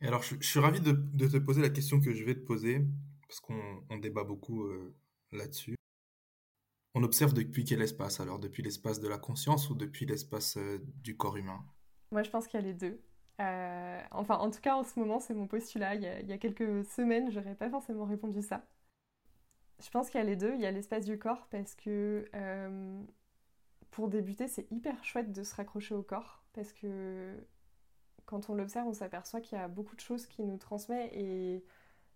Et 0.00 0.06
alors 0.06 0.22
je, 0.22 0.40
suis 0.40 0.60
ravi 0.60 0.80
de, 0.80 0.92
de, 0.92 1.28
te 1.28 1.36
poser 1.36 1.60
la 1.60 1.68
question 1.68 2.00
que 2.00 2.14
je 2.14 2.24
vais 2.24 2.34
te 2.34 2.40
poser 2.40 2.82
parce 3.30 3.40
qu'on 3.40 3.98
débat 3.98 4.24
beaucoup 4.24 4.64
euh, 4.64 4.92
là-dessus. 5.30 5.76
On 6.94 7.04
observe 7.04 7.32
depuis 7.32 7.64
quel 7.64 7.80
espace 7.80 8.18
alors? 8.18 8.40
Depuis 8.40 8.62
l'espace 8.62 8.98
de 8.98 9.06
la 9.06 9.18
conscience 9.18 9.70
ou 9.70 9.76
depuis 9.76 10.06
l'espace 10.06 10.56
euh, 10.56 10.80
du 10.96 11.16
corps 11.16 11.36
humain? 11.36 11.64
Moi, 12.10 12.24
je 12.24 12.30
pense 12.30 12.48
qu'il 12.48 12.58
y 12.58 12.62
a 12.62 12.66
les 12.66 12.74
deux. 12.74 13.00
Euh, 13.40 14.00
enfin, 14.12 14.36
en 14.36 14.50
tout 14.50 14.60
cas, 14.60 14.76
en 14.76 14.84
ce 14.84 14.98
moment, 14.98 15.20
c'est 15.20 15.34
mon 15.34 15.46
postulat. 15.46 15.94
Il 15.96 16.02
y 16.02 16.32
a, 16.32 16.38
quelques 16.38 16.84
semaines, 16.86 17.30
j'aurais 17.30 17.54
pas 17.54 17.70
forcément 17.70 18.04
répondu 18.04 18.42
ça. 18.42 18.62
Je 19.82 19.90
pense 19.90 20.10
qu'il 20.10 20.18
y 20.18 20.22
a 20.22 20.26
les 20.26 20.36
deux. 20.36 20.54
Il 20.54 20.60
y 20.60 20.66
a 20.66 20.70
l'espace 20.70 21.06
du 21.06 21.18
corps 21.18 21.46
parce 21.50 21.74
que 21.74 22.26
pour 23.90 24.08
débuter, 24.08 24.48
c'est 24.48 24.70
hyper 24.70 25.02
chouette 25.04 25.32
de 25.32 25.42
se 25.42 25.54
raccrocher 25.54 25.94
au 25.94 26.02
corps 26.02 26.42
parce 26.52 26.72
que 26.72 27.34
quand 28.26 28.50
on 28.50 28.54
l'observe, 28.54 28.86
on 28.88 28.92
s'aperçoit 28.92 29.40
qu'il 29.40 29.58
y 29.58 29.60
a 29.60 29.68
beaucoup 29.68 29.96
de 29.96 30.00
choses 30.00 30.26
qui 30.26 30.42
nous 30.42 30.58
transmet 30.58 31.10
et 31.12 31.64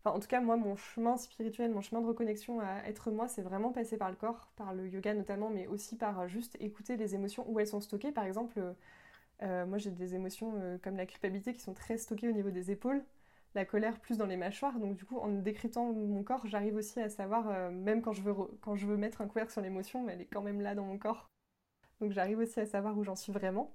en 0.04 0.20
tout 0.20 0.28
cas, 0.28 0.40
moi, 0.40 0.56
mon 0.56 0.76
chemin 0.76 1.16
spirituel, 1.16 1.72
mon 1.72 1.80
chemin 1.80 2.00
de 2.02 2.06
reconnexion 2.06 2.60
à 2.60 2.84
être 2.86 3.10
moi, 3.10 3.26
c'est 3.26 3.42
vraiment 3.42 3.72
passé 3.72 3.96
par 3.96 4.10
le 4.10 4.16
corps, 4.16 4.52
par 4.56 4.74
le 4.74 4.86
yoga 4.86 5.14
notamment, 5.14 5.48
mais 5.48 5.66
aussi 5.66 5.96
par 5.96 6.20
euh, 6.20 6.28
juste 6.28 6.56
écouter 6.60 6.96
les 6.96 7.14
émotions 7.14 7.44
où 7.48 7.58
elles 7.58 7.66
sont 7.66 7.80
stockées. 7.80 8.12
Par 8.12 8.24
exemple, 8.24 8.60
euh, 9.42 9.46
euh, 9.62 9.66
moi, 9.66 9.78
j'ai 9.78 9.90
des 9.90 10.14
émotions 10.14 10.78
comme 10.82 10.96
la 10.96 11.06
culpabilité 11.06 11.52
qui 11.52 11.60
sont 11.60 11.74
très 11.74 11.98
stockées 11.98 12.28
au 12.28 12.32
niveau 12.32 12.50
des 12.50 12.70
épaules, 12.70 13.04
la 13.54 13.64
colère 13.64 14.00
plus 14.00 14.18
dans 14.18 14.26
les 14.26 14.36
mâchoires. 14.36 14.78
Donc, 14.78 14.96
du 14.96 15.04
coup, 15.04 15.18
en 15.18 15.28
décryptant 15.28 15.92
mon 15.92 16.22
corps, 16.22 16.46
j'arrive 16.46 16.76
aussi 16.76 17.00
à 17.00 17.08
savoir, 17.08 17.70
même 17.70 18.02
quand 18.02 18.12
je, 18.12 18.22
veux 18.22 18.34
quand 18.60 18.76
je 18.76 18.86
veux 18.86 18.96
mettre 18.96 19.20
un 19.20 19.26
couvercle 19.26 19.52
sur 19.52 19.60
l'émotion, 19.60 20.08
elle 20.08 20.20
est 20.20 20.26
quand 20.26 20.42
même 20.42 20.60
là 20.60 20.74
dans 20.74 20.84
mon 20.84 20.98
corps. 20.98 21.30
Donc, 22.00 22.12
j'arrive 22.12 22.38
aussi 22.38 22.60
à 22.60 22.66
savoir 22.66 22.96
où 22.98 23.04
j'en 23.04 23.16
suis 23.16 23.32
vraiment. 23.32 23.74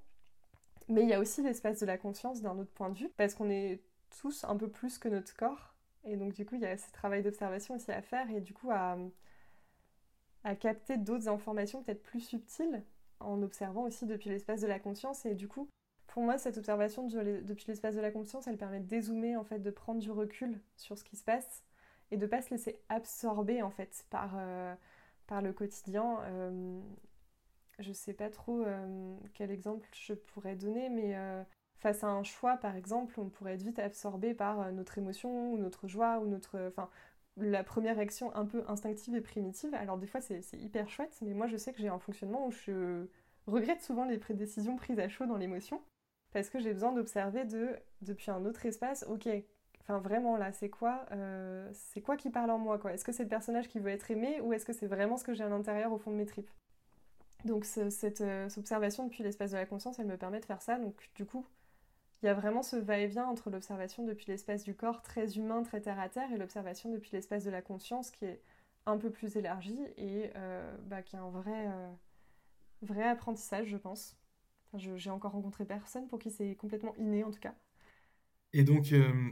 Mais 0.88 1.04
il 1.04 1.10
y 1.10 1.13
a 1.13 1.20
aussi 1.20 1.44
l'espace 1.44 1.80
de 1.80 1.86
la 1.86 1.98
conscience 1.98 2.42
d'un 2.42 2.58
autre 2.58 2.72
point 2.72 2.89
de 2.89 2.98
vue, 2.98 3.10
parce 3.18 3.36
qu'on 3.36 3.50
est 3.50 3.82
tous 4.22 4.44
un 4.44 4.58
peu 4.58 4.70
plus 4.70 4.98
que 4.98 5.08
notre 5.08 5.36
corps 5.36 5.75
et 6.04 6.16
donc, 6.18 6.34
du 6.34 6.46
coup, 6.46 6.56
il 6.56 6.62
y 6.62 6.66
a 6.66 6.78
ce 6.78 6.92
travail 6.92 7.24
d'observation 7.24 7.75
aussi 7.75 7.92
à 7.92 8.01
faire 8.01 8.30
et 8.32 8.42
du 8.42 8.54
coup, 8.54 8.72
à, 8.72 8.98
à 10.44 10.56
capter 10.56 10.98
d'autres 10.98 11.28
informations 11.28 11.84
peut-être 11.84 12.04
plus 12.04 12.22
subtiles 12.22 12.84
en 13.19 13.41
observant 13.41 13.83
aussi 13.83 14.05
depuis 14.05 14.29
l'espace 14.29 14.61
de 14.61 14.67
la 14.67 14.79
conscience. 14.79 15.25
Et 15.25 15.35
du 15.35 15.47
coup, 15.47 15.69
pour 16.07 16.23
moi, 16.23 16.38
cette 16.38 16.57
observation 16.57 17.07
depuis 17.07 17.65
l'espace 17.67 17.95
de 17.95 18.01
la 18.01 18.11
conscience, 18.11 18.47
elle 18.47 18.57
permet 18.57 18.79
de 18.79 18.88
dézoomer, 18.88 19.35
en 19.35 19.43
fait, 19.43 19.59
de 19.59 19.71
prendre 19.71 19.99
du 19.99 20.11
recul 20.11 20.59
sur 20.75 20.97
ce 20.97 21.03
qui 21.03 21.15
se 21.15 21.23
passe 21.23 21.63
et 22.11 22.17
de 22.17 22.25
pas 22.25 22.41
se 22.41 22.49
laisser 22.49 22.79
absorber, 22.89 23.61
en 23.61 23.69
fait, 23.69 24.05
par, 24.09 24.33
euh, 24.35 24.73
par 25.27 25.41
le 25.41 25.53
quotidien. 25.53 26.19
Euh, 26.23 26.79
je 27.77 27.93
sais 27.93 28.13
pas 28.13 28.29
trop 28.29 28.61
euh, 28.61 29.15
quel 29.35 29.51
exemple 29.51 29.88
je 29.93 30.13
pourrais 30.13 30.55
donner, 30.55 30.89
mais 30.89 31.15
face 31.77 32.03
à 32.03 32.07
un 32.07 32.23
choix, 32.23 32.57
par 32.57 32.75
exemple, 32.75 33.19
on 33.19 33.29
pourrait 33.29 33.53
être 33.53 33.63
vite 33.63 33.79
absorbé 33.79 34.33
par 34.33 34.71
notre 34.73 34.97
émotion 34.97 35.53
ou 35.53 35.57
notre 35.57 35.88
joie 35.88 36.19
ou 36.19 36.25
notre. 36.25 36.59
Enfin, 36.67 36.89
la 37.38 37.63
première 37.63 37.95
réaction 37.95 38.36
un 38.36 38.45
peu 38.45 38.63
instinctive 38.67 39.15
et 39.15 39.21
primitive. 39.21 39.74
Alors 39.74 39.98
des 39.98 40.07
fois 40.07 40.21
c'est 40.21 40.41
hyper 40.53 40.89
chouette, 40.89 41.17
mais 41.21 41.33
moi 41.33 41.48
je 41.48 41.57
sais 41.57 41.74
que 41.74 41.79
j'ai 41.79 41.89
un 41.89 42.00
fonctionnement 42.00 42.48
où 42.48 42.51
je 42.51 43.05
regrette 43.48 43.81
souvent 43.81 44.05
les 44.05 44.17
décisions 44.17 44.75
prises 44.75 45.00
à 45.00 45.09
chaud 45.09 45.25
dans 45.25 45.38
l'émotion, 45.38 45.81
parce 46.33 46.50
que 46.50 46.59
j'ai 46.59 46.74
besoin 46.74 46.91
d'observer 46.93 47.45
de, 47.45 47.75
depuis 48.01 48.31
un 48.31 48.45
autre 48.45 48.65
espace, 48.65 49.05
ok, 49.09 49.27
enfin 49.81 50.00
vraiment 50.00 50.38
là, 50.38 50.51
c'est 50.51 50.69
quoi, 50.69 51.05
euh, 51.12 51.71
quoi 52.03 52.17
qui 52.17 52.29
parle 52.29 52.51
en 52.51 52.59
moi 52.59 52.79
Est-ce 52.91 53.05
que 53.05 53.12
c'est 53.12 53.24
le 53.24 53.29
personnage 53.29 53.67
qui 53.67 53.79
veut 53.79 53.91
être 53.91 54.12
aimé 54.12 54.39
ou 54.41 54.53
est-ce 54.53 54.65
que 54.65 54.74
c'est 54.74 54.88
vraiment 54.88 55.17
ce 55.17 55.24
que 55.24 55.33
j'ai 55.33 55.43
à 55.43 55.50
l'intérieur 55.50 55.91
au 55.91 55.98
fond 55.98 56.12
de 56.12 56.17
mes 56.17 56.25
tripes? 56.25 56.50
Donc 57.45 57.63
cette, 57.65 58.21
euh, 58.21 58.50
cette 58.50 58.57
observation 58.57 59.05
depuis 59.05 59.24
l'espace 59.24 59.51
de 59.51 59.57
la 59.57 59.65
conscience, 59.65 59.98
elle 60.00 60.07
me 60.07 60.17
permet 60.17 60.39
de 60.39 60.45
faire 60.45 60.62
ça. 60.62 60.77
Donc 60.77 61.09
du 61.15 61.25
coup, 61.25 61.45
il 62.21 62.25
y 62.25 62.29
a 62.29 62.33
vraiment 62.33 62.63
ce 62.63 62.75
va-et-vient 62.75 63.25
entre 63.25 63.49
l'observation 63.49 64.03
depuis 64.03 64.25
l'espace 64.27 64.63
du 64.63 64.75
corps 64.75 65.01
très 65.01 65.38
humain, 65.38 65.63
très 65.63 65.81
terre 65.81 65.99
à 65.99 66.09
terre, 66.09 66.31
et 66.33 66.38
l'observation 66.38 66.91
depuis 66.91 67.11
l'espace 67.13 67.45
de 67.45 67.49
la 67.49 67.61
conscience 67.61 68.11
qui 68.11 68.25
est 68.25 68.41
un 68.85 68.97
peu 68.97 69.09
plus 69.09 69.38
élargi 69.38 69.77
et 69.97 70.31
euh, 70.35 70.75
bah, 70.88 71.01
qui 71.01 71.15
est 71.15 71.19
un 71.19 71.29
vrai, 71.29 71.67
euh, 72.91 73.09
apprentissage, 73.09 73.67
je 73.67 73.77
pense. 73.77 74.17
J'ai 74.73 75.09
encore 75.09 75.31
rencontré 75.31 75.65
personne 75.65 76.07
pour 76.07 76.19
qui 76.19 76.29
c'est 76.29 76.55
complètement 76.55 76.93
inné 76.97 77.23
en 77.23 77.31
tout 77.31 77.39
cas. 77.39 77.55
Et 78.53 78.63
donc, 78.63 78.91
euh, 78.91 79.31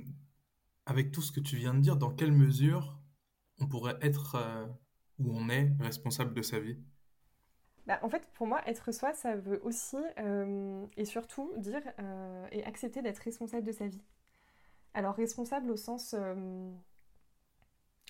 avec 0.85 1.11
tout 1.11 1.21
ce 1.21 1.31
que 1.31 1.39
tu 1.39 1.57
viens 1.57 1.73
de 1.73 1.79
dire, 1.79 1.97
dans 1.97 2.11
quelle 2.11 2.31
mesure 2.31 2.99
on 3.59 3.67
pourrait 3.67 3.97
être 4.01 4.67
où 5.19 5.35
on 5.35 5.49
est 5.49 5.73
responsable 5.79 6.33
de 6.33 6.41
sa 6.41 6.59
vie? 6.59 6.77
Bah, 7.87 7.99
en 8.01 8.09
fait, 8.09 8.27
pour 8.33 8.47
moi, 8.47 8.61
être 8.67 8.91
soi, 8.91 9.13
ça 9.13 9.35
veut 9.35 9.61
aussi 9.63 9.95
euh, 10.19 10.85
et 10.97 11.05
surtout 11.05 11.51
dire 11.55 11.81
euh, 11.99 12.45
et 12.51 12.63
accepter 12.65 13.01
d'être 13.01 13.19
responsable 13.19 13.65
de 13.65 13.71
sa 13.71 13.87
vie. 13.87 14.03
Alors, 14.93 15.15
responsable 15.15 15.71
au 15.71 15.77
sens 15.77 16.13
euh, 16.13 16.69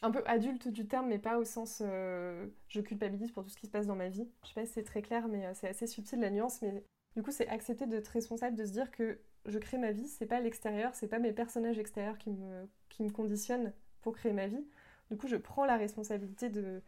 un 0.02 0.12
peu 0.12 0.24
adulte 0.26 0.68
du 0.68 0.88
terme, 0.88 1.08
mais 1.08 1.20
pas 1.20 1.38
au 1.38 1.44
sens 1.44 1.84
je 1.84 2.82
culpabilise 2.82 3.32
pour 3.32 3.44
tout 3.44 3.50
ce 3.50 3.58
qui 3.58 3.68
se 3.68 3.72
passe 3.72 3.86
dans 3.86 3.96
ma 3.96 4.10
vie. 4.10 4.28
Je 4.44 4.48
sais 4.48 4.54
pas 4.56 4.66
si 4.66 4.74
c'est 4.74 4.84
très 4.84 5.04
clair, 5.04 5.28
mais 5.28 5.54
c'est 5.54 5.68
assez 5.68 5.86
subtil 5.86 6.20
la 6.20 6.32
nuance. 6.32 6.62
Mais 6.64 6.84
du 7.16 7.22
coup, 7.22 7.32
c'est 7.32 7.48
accepter 7.48 7.86
d'être 7.86 8.08
responsable, 8.08 8.56
de 8.56 8.66
se 8.66 8.72
dire 8.72 8.90
que 8.92 9.20
je 9.46 9.60
crée 9.60 9.78
ma 9.78 9.92
vie, 9.92 10.08
c'est 10.08 10.26
pas 10.26 10.40
l'extérieur, 10.40 10.96
c'est 10.96 11.08
pas 11.08 11.20
mes 11.20 11.34
personnages 11.34 11.78
extérieurs 11.78 12.18
qui 12.18 12.32
me, 12.32 12.68
qui 12.90 13.04
me 13.04 13.12
conditionnent 13.12 13.74
pour 14.02 14.16
créer 14.16 14.34
ma 14.34 14.48
vie. 14.48 14.66
Du 15.12 15.18
coup, 15.18 15.28
je 15.28 15.36
prends 15.36 15.66
la 15.66 15.78
responsabilité 15.78 16.50
de, 16.50 16.82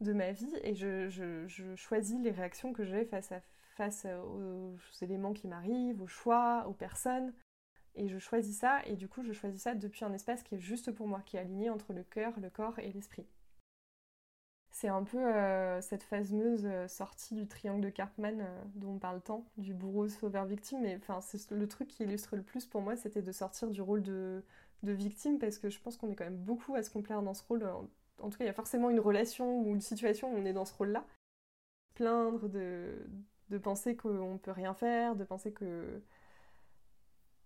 de 0.00 0.12
ma 0.12 0.32
vie 0.32 0.52
et 0.62 0.74
je, 0.74 1.74
choisis 1.76 2.20
les 2.20 2.30
réactions 2.30 2.72
que 2.72 2.84
j'ai 2.84 3.04
face, 3.04 3.32
face 3.76 4.06
aux 4.06 4.76
éléments 5.02 5.32
qui 5.32 5.48
m'arrivent, 5.48 6.02
aux 6.02 6.06
choix, 6.06 6.66
aux 6.68 6.74
personnes. 6.74 7.32
Et 7.94 8.06
je 8.06 8.18
choisis 8.18 8.56
ça, 8.56 8.80
et 8.86 8.94
du 8.94 9.08
coup, 9.08 9.24
je 9.24 9.32
choisis 9.32 9.62
ça 9.62 9.74
depuis 9.74 10.04
un 10.04 10.12
espace 10.12 10.44
qui 10.44 10.54
est 10.54 10.60
juste 10.60 10.92
pour 10.92 11.08
moi, 11.08 11.20
qui 11.26 11.36
est 11.36 11.40
aligné 11.40 11.68
entre 11.68 11.92
le 11.92 12.04
cœur, 12.04 12.38
le 12.38 12.48
corps 12.48 12.78
et 12.78 12.92
l'esprit. 12.92 13.26
C'est 14.70 14.88
un 14.88 15.02
peu 15.02 15.18
euh, 15.18 15.80
cette 15.80 16.04
fameuse 16.04 16.64
euh, 16.64 16.86
sortie 16.86 17.34
du 17.34 17.48
triangle 17.48 17.80
de 17.80 17.90
Karpman 17.90 18.40
euh, 18.40 18.62
dont 18.76 18.92
on 18.92 18.98
parle 18.98 19.20
tant, 19.20 19.44
du 19.56 19.74
bourreau 19.74 20.08
sauveur 20.08 20.44
victime, 20.44 20.82
mais 20.82 20.96
enfin, 20.96 21.20
c'est 21.20 21.50
le 21.50 21.66
truc 21.66 21.88
qui 21.88 22.04
illustre 22.04 22.36
le 22.36 22.42
plus 22.42 22.66
pour 22.66 22.82
moi, 22.82 22.94
c'était 22.94 23.22
de 23.22 23.32
sortir 23.32 23.70
du 23.70 23.82
rôle 23.82 24.02
de 24.02 24.42
victime, 24.84 25.40
parce 25.40 25.58
que 25.58 25.68
je 25.68 25.80
pense 25.80 25.96
qu'on 25.96 26.08
est 26.10 26.14
quand 26.14 26.24
même 26.24 26.36
beaucoup 26.36 26.76
à 26.76 26.84
se 26.84 26.90
complaire 26.90 27.22
dans 27.22 27.34
ce 27.34 27.42
rôle 27.42 27.68
en 28.20 28.30
tout 28.30 28.38
cas, 28.38 28.44
il 28.44 28.48
y 28.48 28.50
a 28.50 28.54
forcément 28.54 28.90
une 28.90 29.00
relation 29.00 29.60
ou 29.62 29.72
une 29.72 29.80
situation 29.80 30.32
où 30.32 30.36
on 30.38 30.44
est 30.44 30.52
dans 30.52 30.64
ce 30.64 30.74
rôle-là. 30.74 31.04
Plaindre, 31.94 32.48
de, 32.48 33.58
penser 33.62 33.96
qu'on 33.96 34.34
ne 34.34 34.38
peut 34.38 34.50
rien 34.50 34.74
faire, 34.74 35.16
de 35.16 35.24
penser 35.24 35.52
que... 35.52 36.00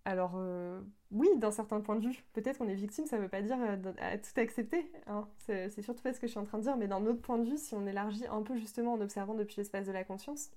Alors, 0.05 0.33
euh, 0.35 0.81
oui, 1.11 1.29
d'un 1.37 1.51
certain 1.51 1.79
point 1.79 1.95
de 1.95 2.05
vue, 2.05 2.23
peut-être 2.33 2.57
qu'on 2.57 2.67
est 2.67 2.75
victime, 2.75 3.05
ça 3.05 3.17
ne 3.17 3.21
veut 3.21 3.29
pas 3.29 3.41
dire 3.41 3.57
euh, 3.61 3.77
tout 4.17 4.39
accepter. 4.39 4.91
Hein. 5.07 5.27
C'est 5.39 5.81
surtout 5.81 6.03
pas 6.03 6.13
ce 6.13 6.19
que 6.19 6.27
je 6.27 6.31
suis 6.31 6.39
en 6.39 6.43
train 6.43 6.57
de 6.57 6.63
dire, 6.63 6.75
mais 6.75 6.87
d'un 6.87 7.05
autre 7.05 7.21
point 7.21 7.37
de 7.37 7.49
vue, 7.49 7.57
si 7.57 7.73
on 7.73 7.87
élargit 7.87 8.27
un 8.27 8.41
peu 8.41 8.57
justement 8.57 8.93
en 8.93 9.01
observant 9.01 9.33
depuis 9.33 9.55
l'espace 9.57 9.87
de 9.87 9.93
la 9.93 10.03
conscience, 10.03 10.51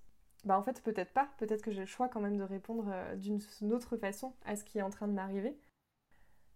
bah 0.44 0.58
en 0.58 0.62
fait, 0.62 0.82
peut-être 0.82 1.12
pas. 1.12 1.28
Peut-être 1.38 1.62
que 1.62 1.70
j'ai 1.70 1.80
le 1.80 1.86
choix 1.86 2.08
quand 2.08 2.20
même 2.20 2.36
de 2.36 2.42
répondre 2.42 2.86
euh, 2.88 3.16
d'une 3.16 3.72
autre 3.72 3.96
façon 3.96 4.32
à 4.44 4.56
ce 4.56 4.64
qui 4.64 4.78
est 4.78 4.82
en 4.82 4.90
train 4.90 5.08
de 5.08 5.12
m'arriver. 5.12 5.56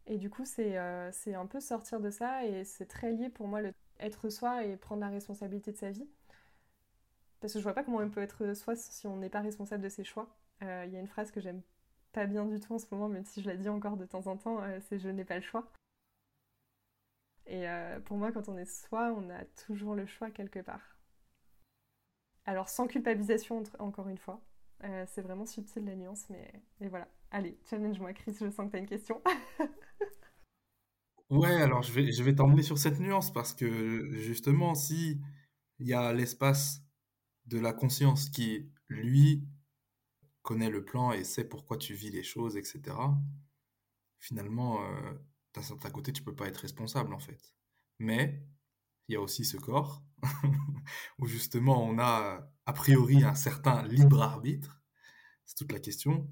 Et 0.07 0.19
du 0.19 0.31
coup, 0.31 0.45
euh, 0.59 1.11
c'est 1.13 1.35
un 1.35 1.47
peu 1.47 1.61
sortir 1.61 2.01
de 2.01 2.11
ça 2.11 2.45
et 2.45 2.65
c'est 2.65 2.87
très 2.87 3.13
lié 3.13 3.29
pour 3.29 3.49
moi 3.49 3.61
le 3.61 3.73
être 4.01 4.31
soi 4.31 4.65
et 4.65 4.77
prendre 4.77 5.03
la 5.03 5.09
responsabilité 5.11 5.73
de 5.73 5.77
sa 5.77 5.91
vie. 5.91 6.09
Parce 7.41 7.53
que 7.53 7.59
je 7.59 7.65
vois 7.65 7.75
pas 7.75 7.85
comment 7.85 7.99
on 7.99 8.11
peut 8.11 8.23
être 8.23 8.55
soi 8.55 8.77
si 8.77 9.07
on 9.07 9.17
n'est 9.17 9.29
pas 9.29 9.41
responsable 9.41 9.83
de 9.83 9.89
ses 9.89 10.05
choix. 10.05 10.29
Euh, 10.63 10.85
il 10.87 10.93
y 10.93 10.97
a 10.97 11.01
une 11.01 11.07
phrase 11.07 11.31
que 11.31 11.41
j'aime 11.41 11.63
pas 12.13 12.27
bien 12.27 12.45
du 12.47 12.61
tout 12.61 12.75
en 12.75 12.79
ce 12.79 12.87
moment, 12.91 13.09
même 13.09 13.25
si 13.25 13.43
je 13.43 13.49
la 13.49 13.57
dis 13.57 13.69
encore 13.69 13.97
de 13.97 14.05
temps 14.07 14.27
en 14.27 14.37
temps, 14.37 14.63
euh, 14.63 14.79
c'est 14.89 14.99
je 14.99 15.09
n'ai 15.09 15.25
pas 15.25 15.37
le 15.37 15.43
choix. 15.43 15.71
Et 17.47 17.67
pour 18.05 18.17
moi, 18.17 18.31
quand 18.31 18.49
on 18.49 18.57
est 18.57 18.65
soi, 18.65 19.13
on 19.17 19.29
a 19.29 19.45
toujours 19.67 19.97
le 19.97 20.07
choix 20.07 20.31
quelque 20.31 20.61
part. 20.61 20.97
Alors 22.47 22.69
sans 22.69 22.87
culpabilisation, 22.87 23.65
encore 23.81 24.09
une 24.09 24.19
fois. 24.19 24.41
c'est 25.07 25.21
vraiment 25.21 25.47
subtil 25.47 25.85
la 25.85 25.97
nuance, 25.97 26.27
mais, 26.31 26.53
mais 26.79 26.89
voilà. 26.89 27.09
Allez, 27.33 27.59
challenge-moi, 27.69 28.13
Chris, 28.13 28.37
je 28.41 28.51
sens 28.51 28.67
que 28.67 28.71
tu 28.71 28.77
as 28.77 28.79
une 28.81 28.87
question. 28.87 29.21
Ouais, 31.31 31.63
alors 31.63 31.83
je 31.83 31.93
vais, 31.93 32.13
je 32.13 32.23
vais 32.23 32.35
t'emmener 32.35 32.63
sur 32.63 32.77
cette 32.79 32.99
nuance 32.99 33.33
parce 33.33 33.55
que 33.55 34.11
justement, 34.13 34.75
si 34.75 35.21
il 35.79 35.87
y 35.87 35.95
a 35.95 36.13
l'espace 36.13 36.83
de 37.47 37.59
la 37.59 37.73
conscience 37.73 38.31
qui, 38.31 38.71
lui, 38.89 39.45
connaît 40.43 40.71
le 40.71 40.85
plan 40.85 41.13
et 41.13 41.25
sait 41.25 41.45
pourquoi 41.45 41.77
tu 41.79 41.95
vis 41.95 42.11
les 42.11 42.23
choses, 42.25 42.57
etc., 42.57 42.97
finalement, 44.19 44.83
euh, 44.85 45.13
d'un 45.55 45.63
certain 45.63 45.91
côté, 45.91 46.13
tu 46.13 46.23
peux 46.23 46.35
pas 46.35 46.49
être 46.49 46.59
responsable 46.59 47.15
en 47.15 47.19
fait. 47.19 47.55
Mais 47.99 48.43
il 49.09 49.15
y 49.15 49.17
a 49.17 49.21
aussi 49.21 49.45
ce 49.45 49.57
corps 49.57 50.03
où 51.19 51.27
justement 51.27 51.85
on 51.85 51.99
a 51.99 52.51
a 52.67 52.73
priori 52.73 53.25
un 53.25 53.35
certain 53.35 53.83
libre 53.85 54.23
arbitre. 54.23 54.83
C'est 55.47 55.57
toute 55.57 55.73
la 55.73 55.81
question 55.81 56.31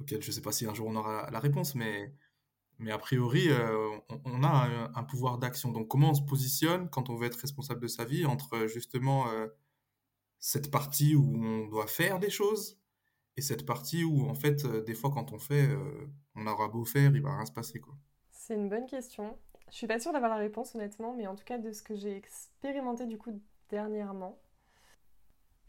auquel 0.00 0.22
je 0.22 0.32
sais 0.32 0.42
pas 0.42 0.52
si 0.52 0.66
un 0.66 0.74
jour 0.74 0.88
on 0.88 0.96
aura 0.96 1.30
la 1.30 1.40
réponse, 1.40 1.74
mais 1.74 2.14
mais 2.78 2.90
a 2.90 2.98
priori, 2.98 3.48
euh, 3.48 3.96
on, 4.24 4.42
a 4.42 4.90
un, 4.94 5.04
pouvoir 5.04 5.38
d'action. 5.38 5.70
Donc, 5.70 5.88
comment 5.88 6.10
on 6.10 6.14
se 6.14 6.22
positionne 6.22 6.88
quand 6.90 7.08
on 7.08 7.16
veut 7.16 7.26
être 7.26 7.38
responsable 7.38 7.80
de 7.80 7.86
sa 7.86 8.04
vie 8.04 8.26
entre 8.26 8.66
justement 8.66 9.28
euh, 9.28 9.46
cette 10.38 10.70
partie 10.70 11.14
où 11.14 11.36
on 11.36 11.66
doit 11.68 11.86
faire 11.86 12.18
des 12.18 12.30
choses 12.30 12.78
et 13.36 13.42
cette 13.42 13.64
partie 13.66 14.04
où, 14.04 14.28
en 14.28 14.34
fait, 14.34 14.64
euh, 14.64 14.82
des 14.82 14.94
fois, 14.94 15.10
quand 15.10 15.32
on 15.32 15.38
fait, 15.38 15.68
on 16.34 16.46
aura 16.46 16.68
beau 16.68 16.84
faire, 16.84 17.14
il 17.14 17.22
va 17.22 17.36
rien 17.36 17.46
se 17.46 17.52
passer. 17.52 17.80
Quoi. 17.80 17.94
C'est 18.30 18.54
une 18.54 18.68
bonne 18.68 18.86
question. 18.86 19.38
Je 19.70 19.76
suis 19.76 19.86
pas 19.86 19.98
sûre 19.98 20.12
d'avoir 20.12 20.30
la 20.30 20.36
réponse, 20.36 20.74
honnêtement, 20.74 21.14
mais 21.14 21.26
en 21.26 21.34
tout 21.34 21.44
cas, 21.44 21.58
de 21.58 21.72
ce 21.72 21.82
que 21.82 21.94
j'ai 21.94 22.16
expérimenté 22.16 23.06
du 23.06 23.18
coup 23.18 23.40
dernièrement, 23.70 24.38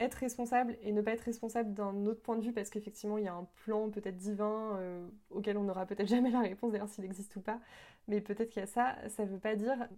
être 0.00 0.14
responsable 0.14 0.76
et 0.82 0.92
ne 0.92 1.00
pas 1.00 1.12
être 1.12 1.22
responsable 1.22 1.72
d'un 1.74 2.06
autre 2.06 2.20
point 2.20 2.36
de 2.36 2.42
vue 2.42 2.52
parce 2.52 2.70
qu'effectivement 2.70 3.18
il 3.18 3.24
y 3.24 3.28
a 3.28 3.34
un 3.34 3.46
plan 3.64 3.90
peut-être 3.90 4.16
divin 4.16 4.76
euh, 4.76 5.08
auquel 5.30 5.56
on 5.56 5.64
n'aura 5.64 5.86
peut-être 5.86 6.08
jamais 6.08 6.30
la 6.30 6.40
réponse 6.40 6.72
d'ailleurs 6.72 6.88
s'il 6.88 7.04
existe 7.04 7.36
ou 7.36 7.40
pas. 7.40 7.60
Mais 8.08 8.20
peut-être 8.20 8.50
qu'il 8.50 8.60
y 8.60 8.64
a 8.64 8.66
ça 8.66 8.96
ça 9.08 9.24
ne 9.24 9.30
veut 9.30 9.38
pas 9.38 9.56
dire 9.56 9.88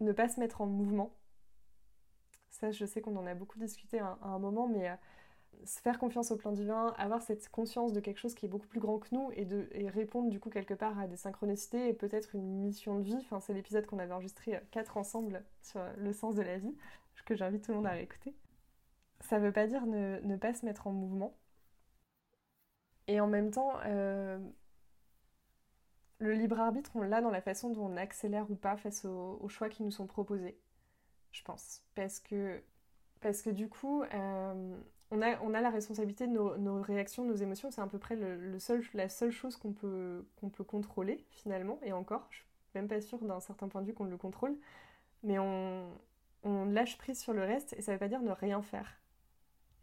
ne 0.00 0.12
pas 0.12 0.28
se 0.28 0.38
mettre 0.40 0.60
en 0.60 0.66
mouvement. 0.66 1.14
Ça 2.50 2.70
je 2.70 2.84
sais 2.84 3.00
qu'on 3.00 3.16
en 3.16 3.26
a 3.26 3.34
beaucoup 3.34 3.58
discuté 3.58 3.98
à, 4.00 4.18
un 4.22 4.38
moment 4.38 4.68
mais 4.68 4.90
euh, 4.90 4.94
se 5.64 5.80
faire 5.80 5.98
confiance 5.98 6.30
au 6.30 6.36
plan 6.36 6.52
divin 6.52 6.94
avoir 6.98 7.22
cette 7.22 7.48
conscience 7.48 7.92
de 7.92 8.00
quelque 8.00 8.18
chose 8.18 8.34
qui 8.34 8.46
est 8.46 8.48
beaucoup 8.48 8.68
plus 8.68 8.80
grand 8.80 8.98
que 8.98 9.08
nous 9.12 9.30
et 9.34 9.44
de 9.44 9.66
répondre 9.94 10.30
du 10.30 10.40
coup 10.40 10.50
quelque 10.50 10.74
part 10.74 10.98
à 10.98 11.06
des 11.06 11.16
synchronicités 11.16 11.88
et 11.88 11.94
peut-être 11.94 12.34
une 12.34 12.62
mission 12.62 12.98
de 12.98 13.02
vie. 13.02 13.16
Enfin 13.16 13.40
c'est 13.40 13.54
l'épisode 13.54 13.86
qu'on 13.86 13.98
avait 13.98 14.12
enregistré 14.12 14.56
euh, 14.56 14.60
quatre 14.70 14.96
ensemble 14.98 15.42
sur 15.62 15.80
le 15.96 16.12
sens 16.12 16.34
de 16.34 16.42
la 16.42 16.58
vie 16.58 16.74
que 17.28 17.36
j'invite 17.36 17.64
tout 17.64 17.72
le 17.72 17.76
monde 17.76 17.86
à 17.86 17.90
réécouter 17.90 18.34
ça 19.20 19.38
veut 19.38 19.52
pas 19.52 19.66
dire 19.66 19.86
ne, 19.86 20.36
pas 20.36 20.54
se 20.54 20.64
mettre 20.64 20.86
en 20.86 20.92
mouvement. 20.92 21.36
Et 23.06 23.20
en 23.20 23.26
même 23.26 23.50
temps, 23.50 23.74
euh, 23.86 24.38
le 26.18 26.32
libre 26.32 26.60
arbitre, 26.60 26.90
on 26.94 27.02
l'a 27.02 27.20
dans 27.20 27.30
la 27.30 27.40
façon 27.40 27.70
dont 27.70 27.86
on 27.86 27.96
accélère 27.96 28.50
ou 28.50 28.54
pas 28.54 28.76
face 28.76 29.04
aux, 29.04 29.48
choix 29.48 29.68
qui 29.68 29.82
nous 29.82 29.90
sont 29.90 30.06
proposés, 30.06 30.58
je 31.32 31.42
pense. 31.42 31.82
Parce 31.94 32.20
que, 32.20 32.62
parce 33.20 33.42
que 33.42 33.50
du 33.50 33.68
coup, 33.68 34.02
euh, 34.02 34.76
on, 35.10 35.22
a, 35.22 35.40
on 35.40 35.54
a 35.54 35.60
la 35.60 35.70
responsabilité 35.70 36.26
de 36.26 36.32
nos, 36.32 36.82
réactions, 36.82 37.24
nos 37.24 37.34
émotions. 37.34 37.70
C'est 37.70 37.80
à 37.80 37.86
peu 37.86 37.98
près 37.98 38.16
le, 38.16 38.58
seul, 38.58 38.82
la 38.94 39.08
seule 39.08 39.30
chose 39.30 39.56
qu'on 39.56 39.72
peut, 39.72 40.26
peut 40.52 40.64
contrôler, 40.64 41.24
finalement. 41.30 41.78
Et 41.82 41.92
encore, 41.92 42.26
je 42.30 42.36
suis 42.38 42.46
même 42.74 42.88
pas 42.88 43.00
sûre 43.00 43.18
d'un 43.20 43.40
certain 43.40 43.68
point 43.68 43.80
de 43.80 43.86
vue 43.86 43.94
qu'on 43.94 44.04
le 44.04 44.16
contrôle. 44.18 44.56
Mais 45.22 45.38
on, 45.38 45.88
on 46.44 46.64
lâche 46.66 46.98
prise 46.98 47.20
sur 47.20 47.32
le 47.32 47.42
reste 47.42 47.74
et 47.74 47.82
ça 47.82 47.92
veut 47.92 47.98
pas 47.98 48.08
dire 48.08 48.22
ne 48.22 48.32
rien 48.32 48.62
faire. 48.62 48.98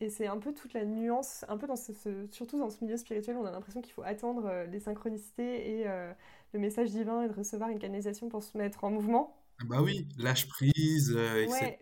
Et 0.02 0.10
c'est 0.10 0.28
un 0.28 0.38
peu 0.38 0.54
toute 0.54 0.74
la 0.74 0.84
nuance, 0.84 1.46
un 1.48 1.58
peu 1.58 1.68
dans 1.68 1.78
ce, 1.78 1.92
surtout 2.32 2.60
dans 2.60 2.70
ce 2.70 2.84
milieu 2.84 2.98
spirituel, 2.98 3.38
on 3.38 3.46
a 3.46 3.52
l'impression 3.52 3.82
qu'il 3.82 3.94
faut 3.94 4.04
attendre 4.04 4.46
euh, 4.46 4.66
les 4.66 4.82
synchronicités 4.82 5.80
et 5.80 5.88
euh, 5.88 6.12
le 6.54 6.60
message 6.60 6.92
divin 6.92 7.22
et 7.22 7.30
de 7.30 7.34
recevoir 7.34 7.70
une 7.70 7.80
canalisation 7.80 8.28
pour 8.28 8.44
se 8.44 8.58
mettre 8.58 8.84
en 8.84 8.92
mouvement. 8.92 9.38
Ah 9.62 9.64
bah 9.70 9.82
oui, 9.82 10.08
lâche 10.18 10.50
prise. 10.50 11.14
Euh, 11.16 11.48
ouais, 11.48 11.80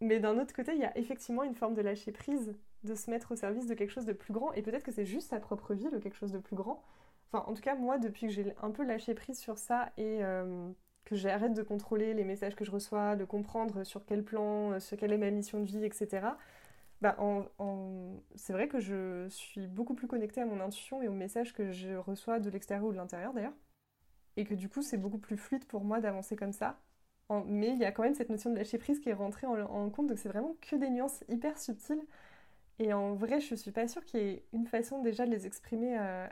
mais 0.00 0.20
d'un 0.20 0.38
autre 0.38 0.52
côté, 0.54 0.72
il 0.74 0.80
y 0.80 0.84
a 0.84 0.96
effectivement 0.98 1.42
une 1.42 1.54
forme 1.54 1.74
de 1.74 1.80
lâcher 1.80 2.12
prise, 2.12 2.54
de 2.82 2.94
se 2.94 3.10
mettre 3.10 3.32
au 3.32 3.36
service 3.36 3.66
de 3.66 3.72
quelque 3.72 3.92
chose 3.92 4.04
de 4.04 4.12
plus 4.12 4.34
grand. 4.34 4.52
Et 4.52 4.60
peut-être 4.60 4.84
que 4.84 4.92
c'est 4.92 5.06
juste 5.06 5.30
sa 5.30 5.40
propre 5.40 5.72
vie, 5.72 5.88
le 5.90 6.00
quelque 6.00 6.16
chose 6.16 6.32
de 6.32 6.38
plus 6.38 6.56
grand. 6.56 6.82
Enfin, 7.32 7.44
en 7.48 7.54
tout 7.54 7.62
cas, 7.62 7.76
moi, 7.76 7.96
depuis 7.96 8.26
que 8.26 8.32
j'ai 8.32 8.52
un 8.60 8.70
peu 8.70 8.84
lâché 8.84 9.14
prise 9.14 9.38
sur 9.38 9.56
ça 9.56 9.90
et, 9.96 10.20
que 11.04 11.16
j'arrête 11.16 11.54
de 11.54 11.62
contrôler 11.62 12.14
les 12.14 12.24
messages 12.24 12.54
que 12.54 12.64
je 12.64 12.70
reçois, 12.70 13.16
de 13.16 13.24
comprendre 13.24 13.84
sur 13.84 14.04
quel 14.04 14.24
plan, 14.24 14.72
euh, 14.72 14.80
ce 14.80 14.94
quelle 14.94 15.12
est 15.12 15.18
ma 15.18 15.30
mission 15.30 15.60
de 15.60 15.66
vie, 15.66 15.84
etc. 15.84 16.26
Bah, 17.04 17.18
c'est 18.34 18.54
vrai 18.54 18.66
que 18.66 18.80
je 18.80 19.28
suis 19.28 19.66
beaucoup 19.66 19.92
plus 19.92 20.06
connectée 20.06 20.40
à 20.40 20.46
mon 20.46 20.58
intuition 20.58 21.02
et 21.02 21.08
aux 21.08 21.12
messages 21.12 21.52
que 21.52 21.70
je 21.70 21.96
reçois 21.96 22.40
de 22.40 22.48
l'extérieur 22.48 22.86
ou 22.86 22.92
de 22.92 22.96
l'intérieur 22.96 23.34
d'ailleurs. 23.34 23.52
Et 24.38 24.44
que 24.46 24.54
du 24.54 24.70
coup, 24.70 24.80
c'est 24.80 24.96
beaucoup 24.96 25.18
plus 25.18 25.36
fluide 25.36 25.66
pour 25.66 25.84
moi 25.84 26.00
d'avancer 26.00 26.34
comme 26.34 26.54
ça. 26.54 26.80
Mais 27.44 27.68
il 27.72 27.78
y 27.78 27.84
a 27.84 27.92
quand 27.92 28.04
même 28.04 28.14
cette 28.14 28.30
notion 28.30 28.50
de 28.50 28.56
lâcher 28.56 28.78
prise 28.78 29.00
qui 29.00 29.10
est 29.10 29.14
rentrée 29.14 29.46
en, 29.46 29.90
compte, 29.90 30.06
donc 30.06 30.18
c'est 30.18 30.30
vraiment 30.30 30.56
que 30.62 30.76
des 30.76 30.88
nuances 30.88 31.24
hyper 31.28 31.58
subtiles. 31.58 32.02
Et 32.78 32.94
en 32.94 33.14
vrai, 33.14 33.38
je 33.38 33.54
suis 33.54 33.70
pas 33.70 33.86
sûre 33.86 34.04
qu'il 34.06 34.20
y 34.20 34.22
ait 34.24 34.46
une 34.54 34.66
façon 34.66 35.02
déjà 35.02 35.26
de 35.26 35.30
les 35.30 35.46
exprimer 35.46 35.98
euh, 35.98 36.26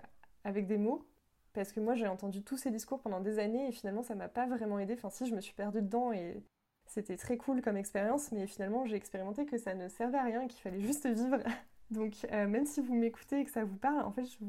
avec 0.44 0.66
des 0.66 0.78
mots. 0.78 1.06
Parce 1.52 1.72
que 1.72 1.80
moi, 1.80 1.96
j'ai 1.96 2.08
entendu 2.08 2.42
tous 2.42 2.56
ces 2.56 2.70
discours 2.70 3.00
pendant 3.02 3.20
des 3.20 3.38
années 3.38 3.68
et 3.68 3.72
finalement, 3.72 4.02
ça 4.02 4.14
m'a 4.14 4.28
pas 4.28 4.46
vraiment 4.46 4.78
aidé. 4.78 4.94
Enfin, 4.94 5.10
si, 5.10 5.26
je 5.26 5.34
me 5.34 5.42
suis 5.42 5.54
perdue 5.54 5.82
dedans 5.82 6.12
et 6.12 6.42
c'était 6.92 7.16
très 7.16 7.38
cool 7.38 7.62
comme 7.62 7.78
expérience, 7.78 8.32
mais 8.32 8.46
finalement, 8.46 8.84
j'ai 8.84 8.96
expérimenté 8.96 9.46
que 9.46 9.56
ça 9.56 9.74
ne 9.74 9.88
servait 9.88 10.18
à 10.18 10.24
rien, 10.24 10.46
qu'il 10.46 10.60
fallait 10.60 10.80
juste 10.80 11.06
vivre. 11.06 11.38
Donc, 11.90 12.26
euh, 12.30 12.46
même 12.46 12.66
si 12.66 12.80
vous 12.80 12.94
m'écoutez 12.94 13.40
et 13.40 13.44
que 13.44 13.50
ça 13.50 13.64
vous 13.64 13.76
parle, 13.76 14.02
en 14.02 14.12
fait, 14.12 14.26
je, 14.26 14.44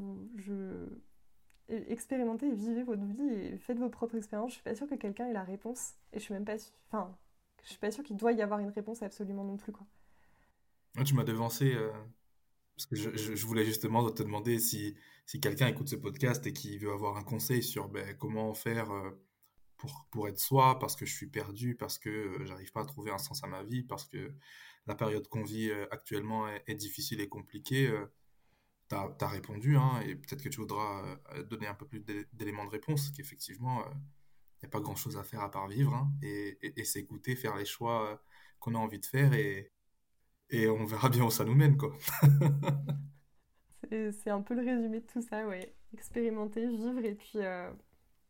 je... 1.69 1.75
expérimentez 1.89 2.51
vivez 2.51 2.84
votre 2.84 3.03
vie 3.03 3.29
et 3.29 3.58
faites 3.58 3.79
vos 3.79 3.89
propres 3.89 4.17
expériences. 4.17 4.51
Je 4.51 4.56
suis 4.56 4.63
pas 4.63 4.75
sûre 4.75 4.88
que 4.88 4.95
quelqu'un 4.95 5.27
ait 5.27 5.34
la 5.34 5.43
réponse. 5.43 5.93
Et 6.12 6.19
je 6.19 6.23
suis 6.23 6.34
même 6.34 6.43
pas. 6.43 6.56
Enfin, 6.91 7.17
je 7.63 7.69
suis 7.69 7.79
pas 7.79 7.91
sûre 7.91 8.03
qu'il 8.03 8.17
doit 8.17 8.34
y 8.34 8.41
avoir 8.41 8.60
une 8.60 8.69
réponse 8.69 9.03
absolument 9.03 9.45
non 9.45 9.56
plus, 9.56 9.71
quoi. 9.71 9.86
Tu 11.06 11.15
m'as 11.15 11.23
devancé 11.23 11.73
euh, 11.73 11.91
parce 12.75 12.86
que 12.86 12.95
je, 12.95 13.45
voulais 13.45 13.65
justement 13.65 14.10
te 14.12 14.21
demander 14.21 14.60
si, 14.60 14.95
si 15.25 15.39
quelqu'un 15.39 15.67
écoute 15.67 15.88
ce 15.88 15.95
podcast 15.95 16.45
et 16.45 16.53
qui 16.53 16.77
veut 16.77 16.91
avoir 16.91 17.17
un 17.17 17.23
conseil 17.23 17.63
sur 17.63 17.88
ben, 17.88 18.15
comment 18.17 18.53
faire 18.53 18.91
euh, 18.91 19.12
pour, 19.84 20.08
pour 20.12 20.28
être 20.30 20.39
soi, 20.39 20.80
parce 20.80 20.96
que 20.96 21.06
je 21.06 21.13
suis 21.13 21.28
perdu, 21.28 21.76
parce 21.76 22.00
que 22.00 22.10
euh, 22.10 22.46
j'arrive 22.46 22.72
pas 22.72 22.82
à 22.82 22.86
trouver 22.86 23.12
un 23.12 23.17
sens 23.17 23.43
à 23.43 23.48
ma 23.48 23.63
vie, 23.63 23.84
parce 23.84 24.08
que 24.08 24.34
la 24.88 24.96
période 24.96 25.28
qu'on 25.28 25.43
vit 25.43 25.69
euh, 25.69 25.86
actuellement 25.91 26.48
est, 26.48 26.76
difficile 26.76 27.19
et 27.19 27.28
compliquée. 27.28 27.91
tu 28.89 28.96
as, 28.96 29.28
répondu, 29.28 29.76
hein, 29.76 30.00
et 30.06 30.15
peut-être 30.15 30.41
que 30.41 30.50
tu 30.50 30.62
voudras 30.62 31.17
donner 31.50 31.67
un 31.67 31.74
peu 31.74 31.86
plus 31.86 32.00
d'éléments 32.34 32.65
de 32.65 32.69
réponse, 32.69 33.12
qu'effectivement, 33.12 33.84
il 33.86 34.63
n'y 34.63 34.67
a 34.67 34.69
pas 34.69 34.80
grand-chose 34.80 35.17
à 35.17 35.24
faire 35.24 35.41
à 35.41 35.52
part 35.52 35.67
vivre, 35.67 35.93
hein, 35.93 36.12
et, 36.22 36.58
et 36.80 36.86
s'écouter, 36.86 37.36
faire 37.36 37.58
les 37.58 37.65
choix 37.65 38.22
qu'on 38.60 38.76
a 38.76 38.78
envie 38.78 39.00
de 39.00 39.06
faire, 39.06 39.34
et, 39.34 39.74
et 40.50 40.69
on 40.69 40.86
verra 40.86 41.10
bien 41.10 41.26
où 41.26 41.32
ça 41.32 41.43
nous 41.43 41.56
mène, 41.56 41.78
c'est 43.89 44.30
un 44.30 44.41
peu 44.41 44.56
le 44.56 44.62
résumé 44.62 45.02
de 45.02 45.06
tout 45.06 45.22
ça, 45.22 45.46
ouais. 45.48 45.76
Expérimenter, 45.93 46.67
vivre 46.67 47.06
et 47.06 47.13
puis 47.13 47.39
euh, 47.39 47.72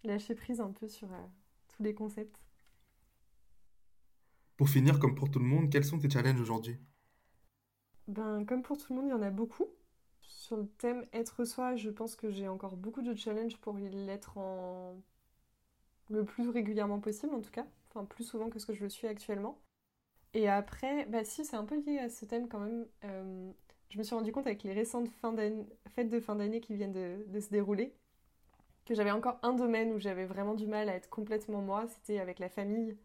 lâcher 0.04 0.36
prise 0.36 0.60
un 0.60 0.72
peu 0.72 0.88
sur 0.88 1.12
euh, 1.12 1.26
tous 1.76 1.84
les 1.84 1.94
concepts. 1.94 2.42
Pour 4.58 4.70
finir, 4.70 5.00
comme 5.00 5.16
pour 5.16 5.30
tout 5.30 5.40
le 5.40 5.46
monde, 5.46 5.70
quels 5.70 5.86
sont 5.86 6.00
tes 6.00 6.10
challenges 6.10 6.40
aujourd'hui? 6.40 6.78
Ben, 8.08 8.46
comme 8.46 8.62
pour 8.62 8.78
tout 8.78 8.94
le 8.94 9.00
monde, 9.00 9.10
il 9.10 9.12
y 9.12 9.14
en 9.14 9.22
a 9.22 9.32
beaucoup. 9.32 9.68
Sur 10.22 10.58
le 10.58 10.68
thème 10.68 11.06
être 11.14 11.46
soi, 11.46 11.76
je 11.76 11.90
pense 11.90 12.16
que 12.16 12.30
j'ai 12.30 12.48
encore 12.48 12.78
beaucoup 12.78 13.02
de 13.02 13.14
challenges 13.16 13.58
pour 13.58 13.78
l'être 13.78 14.38
en 14.38 14.96
le 16.10 16.26
plus 16.26 16.50
régulièrement 16.50 17.00
possible, 17.00 17.34
en 17.34 17.42
tout 17.42 17.52
cas. 17.52 17.66
Enfin, 17.90 18.06
plus 18.06 18.24
souvent 18.24 18.50
que 18.50 18.60
ce 18.60 18.66
que 18.66 18.74
je 18.74 18.84
le 18.84 18.90
suis 18.90 19.08
actuellement. 19.08 19.60
Et 20.34 20.50
après, 20.50 21.06
bah 21.06 21.24
si, 21.24 21.46
c'est 21.46 21.56
un 21.56 21.66
peu 21.66 21.80
lié 21.84 22.00
à 22.00 22.10
ce 22.10 22.26
thème 22.26 22.48
quand 22.48 22.60
même. 22.60 22.86
Euh, 23.06 23.52
je 23.90 23.98
me 23.98 24.04
suis 24.04 24.16
rendu 24.16 24.32
compte 24.32 24.48
avec 24.48 24.64
les 24.64 24.74
récentes 24.74 25.10
fêtes 25.90 26.10
de 26.10 26.20
fin 26.20 26.36
d'année 26.36 26.62
qui 26.62 26.74
viennent 26.74 26.94
de, 26.94 27.40
se 27.40 27.50
dérouler 27.50 27.96
que 28.86 28.96
j'avais 28.96 29.12
encore 29.12 29.40
un 29.44 29.54
domaine 29.54 29.94
où 29.94 30.00
j'avais 30.00 30.26
vraiment 30.26 30.54
du 30.56 30.68
mal 30.68 30.90
à 30.90 30.96
être 30.96 31.10
complètement 31.10 31.62
moi, 31.62 31.86
c'était 31.88 32.20
avec 32.20 32.40
la 32.40 32.50
famille. 32.50 32.98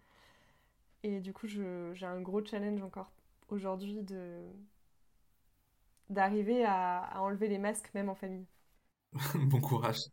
Et 1.03 1.21
du 1.21 1.33
coup, 1.33 1.47
j'ai 1.47 2.07
un 2.07 2.21
gros 2.21 2.45
challenge 2.45 2.83
encore 2.83 3.11
aujourd'hui 3.49 4.03
de 4.03 4.41
d'arriver 6.11 6.65
à, 6.65 7.01
à 7.01 7.21
enlever 7.21 7.49
les 7.49 7.59
masques 7.59 7.91
même 7.95 8.09
en 8.09 8.15
famille. 8.15 8.47
bon 9.35 9.61
courage. 9.61 10.07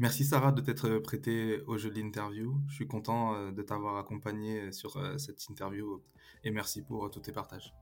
Merci 0.00 0.24
Sarah 0.24 0.50
de 0.52 0.62
t'être 0.62 0.98
prêtée 1.00 1.60
au 1.66 1.76
jeu 1.76 1.90
de 1.90 2.00
l'interview. 2.00 2.58
Je 2.68 2.74
suis 2.74 2.86
content 2.86 3.34
euh, 3.34 3.52
de 3.52 3.62
t'avoir 3.62 3.98
accompagné 3.98 4.72
sur 4.72 4.96
euh, 4.96 5.18
cette 5.18 5.44
interview 5.50 6.02
et 6.42 6.50
merci 6.50 6.80
pour 6.80 7.04
euh, 7.04 7.08
tous 7.10 7.20
tes 7.20 7.32
partages. 7.32 7.74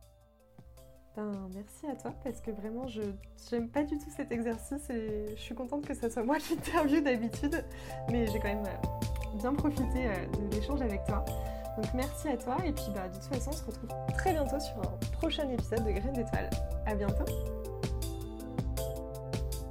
Merci 1.17 1.87
à 1.91 1.97
toi 1.97 2.13
parce 2.23 2.41
que 2.41 2.53
vraiment 2.53 2.87
je 2.87 3.03
n'aime 3.51 3.69
pas 3.69 3.83
du 3.83 3.99
tout 3.99 4.11
cet 4.17 4.31
exercice 4.31 4.89
et 4.91 5.35
je 5.35 5.41
suis 5.41 5.55
contente 5.55 5.85
que 5.85 5.95
ce 5.95 6.09
soit 6.09 6.23
moi 6.23 6.39
qui 6.39 6.53
interview 6.53 7.01
d'habitude 7.01 7.65
mais 8.11 8.27
j'ai 8.29 8.39
quand 8.39 8.55
même 8.55 8.69
bien 9.35 9.53
profité 9.55 10.09
de 10.09 10.55
l'échange 10.55 10.81
avec 10.81 11.05
toi. 11.05 11.25
Donc 11.77 11.93
merci 11.95 12.29
à 12.29 12.37
toi 12.37 12.57
et 12.65 12.73
puis 12.73 12.87
bah, 12.95 13.09
de 13.09 13.15
toute 13.15 13.25
façon 13.25 13.51
on 13.51 13.53
se 13.53 13.65
retrouve 13.65 13.91
très 14.17 14.33
bientôt 14.33 14.61
sur 14.61 14.77
un 14.79 14.97
prochain 15.19 15.49
épisode 15.49 15.85
de 15.85 15.91
Graines 15.91 16.13
d'étoiles. 16.13 16.51
À 16.87 16.95
bientôt 16.95 17.25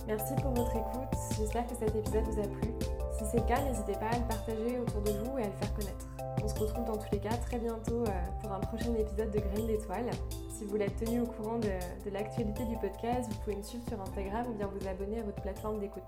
Merci 0.08 0.34
pour 0.42 0.52
votre 0.52 0.72
écoute, 0.72 1.20
j'espère 1.38 1.68
que 1.68 1.76
cet 1.76 1.94
épisode 1.94 2.24
vous 2.24 2.40
a 2.40 2.48
plu. 2.48 2.72
Si 3.18 3.26
c'est 3.30 3.40
le 3.40 3.46
cas, 3.46 3.62
n'hésitez 3.62 3.92
pas 3.94 4.08
à 4.08 4.20
le 4.20 4.26
partager 4.26 4.80
autour 4.80 5.02
de 5.02 5.12
vous 5.12 5.38
et 5.38 5.44
à 5.44 5.48
le 5.48 5.52
faire 5.52 5.74
connaître. 5.74 6.08
On 6.42 6.48
se 6.48 6.56
retrouve 6.56 6.86
dans 6.86 6.96
tous 6.96 7.12
les 7.12 7.20
cas 7.20 7.36
très 7.36 7.58
bientôt 7.60 8.04
euh, 8.04 8.12
pour 8.42 8.54
un 8.54 8.60
prochain 8.60 8.94
épisode 8.94 9.32
de 9.32 9.40
Graines 9.40 9.68
d'étoiles. 9.68 10.10
Si 10.58 10.64
vous 10.64 10.72
voulez 10.72 10.90
tenu 10.90 11.22
au 11.22 11.28
courant 11.28 11.60
de, 11.60 11.70
de 12.04 12.10
l'actualité 12.10 12.66
du 12.66 12.76
podcast, 12.78 13.30
vous 13.30 13.38
pouvez 13.42 13.58
me 13.58 13.62
suivre 13.62 13.88
sur 13.88 14.02
Instagram 14.02 14.48
ou 14.50 14.56
bien 14.56 14.66
vous 14.66 14.88
abonner 14.88 15.20
à 15.20 15.24
votre 15.24 15.40
plateforme 15.40 15.80
d'écoute. 15.80 16.02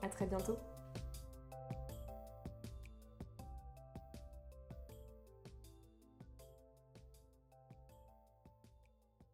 A 0.00 0.08
très 0.08 0.26
bientôt 0.26 0.56